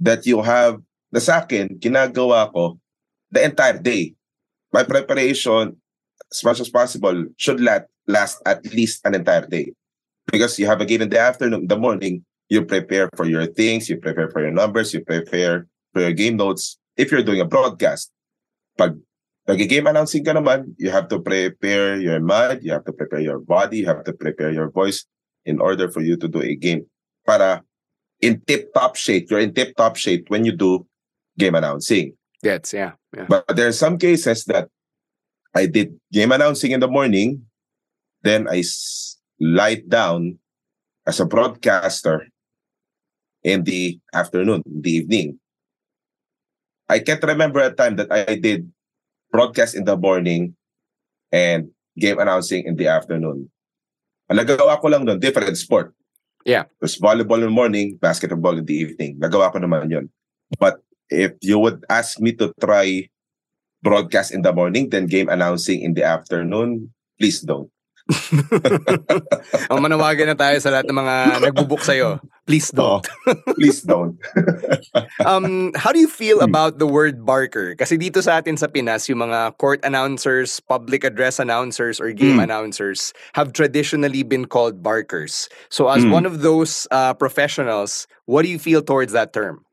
[0.00, 0.78] that you have.
[1.08, 2.76] Na sa akin, ginagawa ko
[3.32, 4.12] the entire day.
[4.72, 5.76] My preparation,
[6.28, 9.72] as much as possible, should la- last at least an entire day.
[10.28, 13.88] Because you have a game in the afternoon, the morning, you prepare for your things,
[13.88, 16.76] you prepare for your numbers, you prepare for your game notes.
[16.96, 18.12] If you're doing a broadcast,
[18.76, 18.96] pag
[19.48, 23.40] nag-game announcing ka naman, you have to prepare your mind, you have to prepare your
[23.40, 25.08] body, you have to prepare your voice
[25.44, 26.84] in order for you to do a game.
[27.24, 27.64] Para
[28.20, 30.87] in tip-top shape, you're in tip-top shape when you do
[31.38, 32.12] game announcing.
[32.42, 32.92] Gets, yeah.
[33.16, 33.26] Yeah.
[33.30, 34.68] But there are some cases that
[35.54, 37.46] I did game announcing in the morning,
[38.22, 40.38] then I s- lied down
[41.06, 42.26] as a broadcaster
[43.42, 45.38] in the afternoon, in the evening.
[46.88, 48.70] I can't remember a time that I did
[49.30, 50.56] broadcast in the morning
[51.32, 53.50] and game announcing in the afternoon.
[54.28, 55.94] Ang nagawa ko lang nun, different sport.
[56.44, 56.64] Yeah.
[56.80, 59.16] There's volleyball in the morning, basketball in the evening.
[59.20, 60.08] Nagawa ko naman yun.
[60.60, 60.80] But
[61.10, 63.08] if you would ask me to try
[63.82, 67.70] broadcast in the morning, then game announcing in the afternoon, please don't.
[69.68, 72.16] Ang manawagan na tayo sa lahat ng mga nagbubuk sa'yo.
[72.48, 73.04] Please don't.
[73.04, 74.16] Oh, please don't.
[75.28, 77.76] um, how do you feel about the word barker?
[77.76, 82.40] Kasi dito sa atin sa Pinas, yung mga court announcers, public address announcers, or game
[82.40, 82.48] Mm.
[82.48, 85.52] announcers have traditionally been called barkers.
[85.68, 86.12] So as Mm.
[86.12, 89.67] one of those uh, professionals, what do you feel towards that term?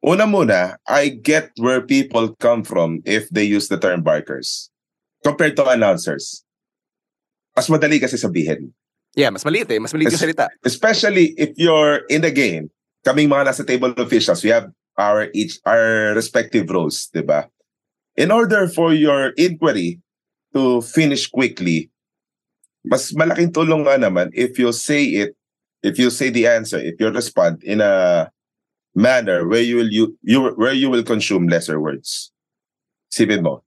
[0.00, 4.72] Una muna, I get where people come from if they use the term barkers
[5.20, 6.44] compared to announcers.
[7.52, 8.72] Mas madali kasi sabihin.
[9.12, 9.76] Yeah, mas maliit eh.
[9.76, 10.48] Mas maliit yung salita.
[10.64, 12.72] Especially if you're in the game,
[13.04, 17.52] kaming mga nasa table officials, we have our each our respective roles, 'di ba?
[18.16, 20.00] In order for your inquiry
[20.56, 21.92] to finish quickly,
[22.86, 25.36] mas malaking tulong nga naman if you say it,
[25.84, 28.28] if you say the answer, if you respond in a
[29.00, 32.30] manner where you will you, you where you will consume lesser words.
[33.08, 33.64] Sipin mo.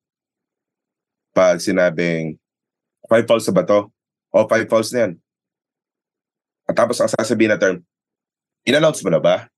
[1.33, 2.37] Pag sinabing
[3.09, 3.89] five na ba to?
[4.29, 5.13] O five fouls na yan.
[6.69, 7.83] At tapos ang sasabihin na term,
[8.63, 9.51] in-announce mo na ba?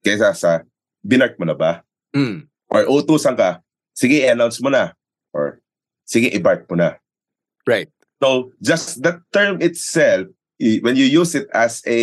[0.00, 0.64] Kaysa sa,
[1.04, 1.84] binark mo na ba?
[2.16, 2.48] Mm.
[2.72, 3.60] Or utusan ka,
[3.92, 4.96] sige, i-announce mo na.
[5.36, 5.60] Or,
[6.08, 6.96] sige, i-bark mo na.
[7.68, 7.92] Right.
[8.22, 10.26] So, just that term itself,
[10.58, 12.00] when you use it as a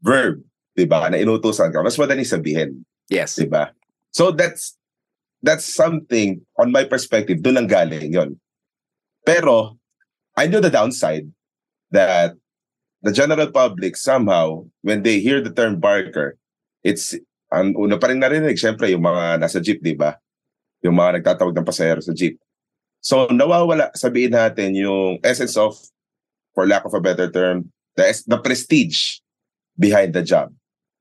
[0.00, 0.40] verb,
[0.80, 2.80] di ba, na inutusan ka, mas madaling sabihin,
[3.12, 3.36] Yes.
[3.36, 3.76] di ba?
[4.16, 4.80] So, that's
[5.44, 8.40] that's something, on my perspective, doon ang galing yon.
[9.24, 9.76] Pero,
[10.36, 11.28] I know the downside
[11.92, 12.36] that
[13.04, 16.36] the general public somehow, when they hear the term barker,
[16.84, 17.16] it's,
[17.52, 20.16] ang una pa rin narinig, syempre, yung mga nasa jeep, di ba?
[20.80, 22.40] Yung mga nagtatawag ng pasahero sa jeep.
[23.00, 25.76] So, nawawala, sabihin natin, yung essence of,
[26.52, 29.24] for lack of a better term, the, the prestige
[29.80, 30.52] behind the job.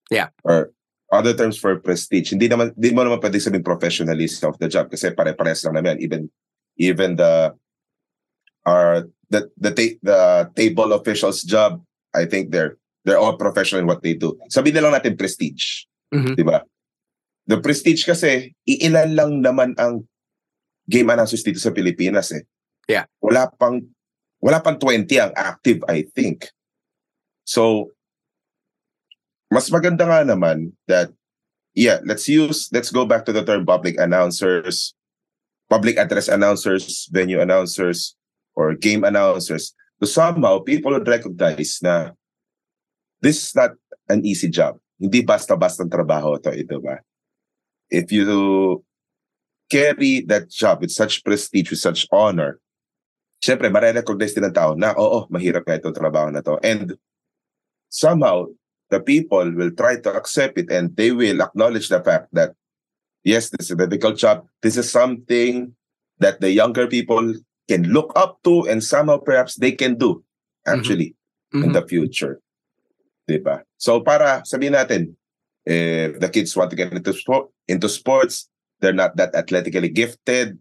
[0.10, 0.30] Yeah.
[0.44, 0.74] Or
[1.12, 2.34] other terms for prestige.
[2.34, 5.98] Hindi naman, hindi mo naman pwede sabihin professionalism of the job kasi pare-pares lang naman.
[6.02, 6.30] Even,
[6.78, 7.54] even the,
[8.66, 10.20] our, the, the, ta- the
[10.54, 11.82] table officials job,
[12.14, 14.38] I think they're, they're all professional in what they do.
[14.54, 15.86] Sabihin na lang natin prestige.
[16.14, 16.38] Mhm.
[16.38, 16.62] Di ba?
[17.50, 20.06] The prestige kasi, iilan lang naman ang
[20.86, 22.46] game announcers dito sa Pilipinas eh.
[22.90, 23.06] Yeah.
[23.22, 23.82] Wala pang,
[24.42, 26.50] wala pang 20 ang active, I think.
[27.46, 27.94] So,
[29.50, 31.10] mas maganda nga naman that,
[31.74, 34.94] yeah, let's use, let's go back to the term public announcers,
[35.70, 38.16] public address announcers, venue announcers,
[38.54, 39.74] or game announcers.
[40.00, 42.14] So somehow, people would recognize na
[43.22, 43.74] this is not
[44.08, 44.78] an easy job.
[45.00, 47.02] Hindi basta-basta trabaho to, ito ba?
[47.90, 48.86] If you
[49.70, 52.62] carry that job with such prestige, with such honor,
[53.40, 56.60] syempre, marirecognize din ng tao na, oo, mahirap nga itong trabaho na to.
[56.62, 56.98] And
[57.88, 58.52] somehow,
[58.90, 62.54] the people will try to accept it and they will acknowledge the fact that,
[63.24, 64.46] yes, this is a difficult job.
[64.62, 65.74] This is something
[66.20, 67.34] that the younger people
[67.68, 70.24] can look up to and somehow perhaps they can do
[70.66, 71.16] actually
[71.54, 71.74] in Mhm.
[71.74, 72.42] the future.
[73.30, 73.62] Diba?
[73.78, 75.14] So para sabihin natin,
[75.66, 78.50] if the kids want to get into, sport, into sports,
[78.82, 80.58] they're not that athletically gifted,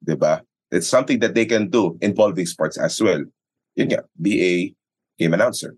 [0.00, 0.40] diba?
[0.72, 3.20] It's something that they can do involving sports as well.
[3.76, 4.52] Yun nga, be a
[5.20, 5.76] game announcer.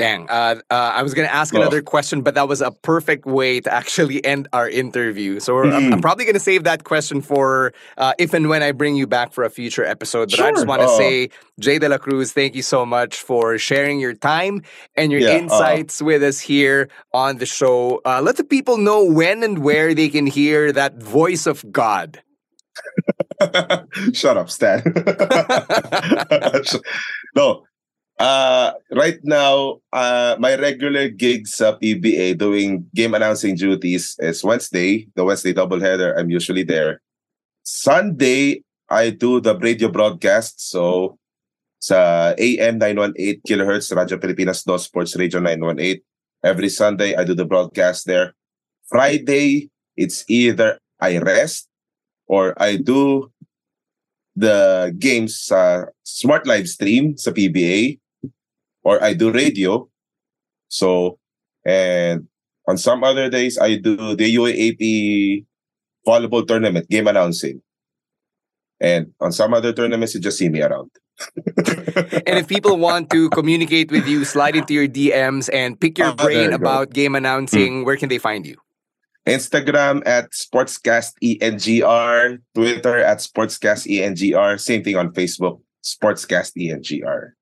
[0.00, 0.30] Dang.
[0.30, 1.60] Uh, uh, I was going to ask Oh.
[1.60, 5.40] another question, but that was a perfect way to actually end our interview.
[5.40, 6.02] So we're- I'm, I'm Mm.
[6.02, 9.34] probably going to save that question for uh, if and when I bring you back
[9.34, 10.30] for a future episode.
[10.30, 10.96] But I just want to Oh.
[10.98, 11.28] say,
[11.60, 14.62] Jay De La Cruz, thank you so much for sharing your time
[14.96, 15.44] and your Yeah, uh.
[15.44, 18.00] insights with us here on the show.
[18.06, 22.22] Uh, let the people know when and where they can hear that voice of God.
[24.14, 24.80] Shut up, Stan.
[27.36, 27.64] no.
[28.20, 35.08] Uh, right now, uh, my regular gigs sa PBA doing game announcing duties is Wednesday,
[35.16, 36.12] the Wednesday doubleheader.
[36.20, 37.00] I'm usually there.
[37.64, 38.60] Sunday,
[38.92, 40.60] I do the radio broadcast.
[40.60, 41.16] So,
[41.80, 46.04] sa AM 918 kilohertz, Radyo Pilipinas, No Sports Radio 918.
[46.44, 48.36] Every Sunday, I do the broadcast there.
[48.84, 51.72] Friday, it's either I rest
[52.28, 53.32] or I do
[54.36, 57.96] the games sa smart live stream sa PBA
[58.82, 59.88] or I do radio.
[60.68, 61.18] So,
[61.64, 62.26] and
[62.68, 65.44] on some other days, I do the UAAP
[66.06, 67.60] volleyball tournament, game announcing.
[68.80, 70.90] And on some other tournaments, you just see me around.
[72.26, 76.08] And if people want to communicate with you, slide into your DMs and pick your
[76.08, 77.84] oh, there brain about game announcing, hmm.
[77.84, 78.56] where can they find you?
[79.26, 87.32] Instagram at SportscastENGR, Twitter at SportscastENGR, same thing on Facebook, SportscastENGR.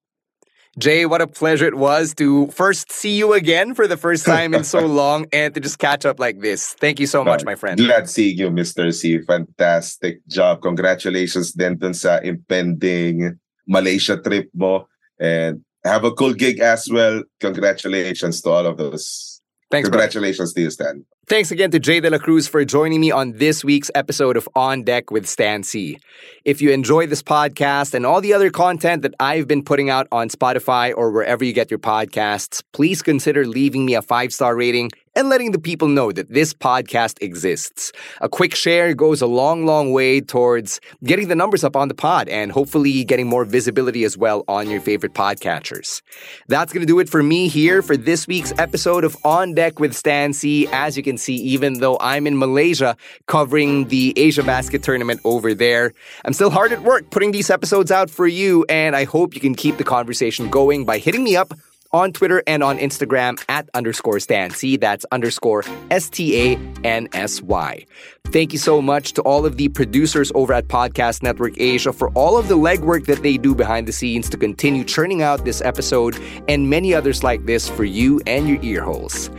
[0.76, 4.54] Jay, what a pleasure it was to first see you again for the first time
[4.54, 6.74] in so long and to just catch up like this.
[6.74, 7.78] Thank you so much, my friend.
[7.78, 8.92] Glad seeing you, Mr.
[8.92, 9.18] C.
[9.22, 10.60] Fantastic job.
[10.62, 14.86] Congratulations din dun sa impending Malaysia trip mo.
[15.18, 17.22] And have a cool gig as well.
[17.40, 19.37] Congratulations to all of those.
[19.70, 21.04] Thanks, Congratulations to you, Stan.
[21.26, 24.48] Thanks again to Jay De La Cruz for joining me on this week's episode of
[24.54, 25.98] On Deck with Stan C.
[26.46, 30.08] If you enjoy this podcast and all the other content that I've been putting out
[30.10, 34.56] on Spotify or wherever you get your podcasts, please consider leaving me a five star
[34.56, 37.90] rating and letting the people know that this podcast exists.
[38.20, 41.94] A quick share goes a long, long way towards getting the numbers up on the
[41.94, 46.02] pod and hopefully getting more visibility as well on your favorite podcatchers.
[46.46, 49.80] That's going to do it for me here for this week's episode of On Deck
[49.80, 50.68] with Stan C.
[50.68, 52.96] As you can see, even though I'm in Malaysia
[53.26, 55.94] covering the Asia Basket Tournament over there,
[56.24, 59.40] I'm still hard at work putting these episodes out for you, and I hope you
[59.40, 61.52] can keep the conversation going by hitting me up
[61.92, 64.78] on Twitter and on Instagram at underscore Stansy.
[64.78, 67.86] That's underscore S T A N S Y.
[68.26, 72.10] Thank you so much to all of the producers over at Podcast Network Asia for
[72.10, 75.60] all of the legwork that they do behind the scenes to continue churning out this
[75.62, 76.18] episode
[76.48, 79.30] and many others like this for you and your ear holes.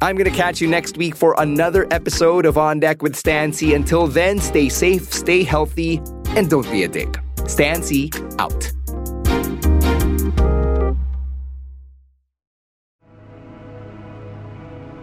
[0.00, 3.74] I'm going to catch you next week for another episode of On Deck with Stansy.
[3.74, 6.00] Until then, stay safe, stay healthy,
[6.36, 7.08] and don't be a dick.
[7.38, 8.77] Stansy out.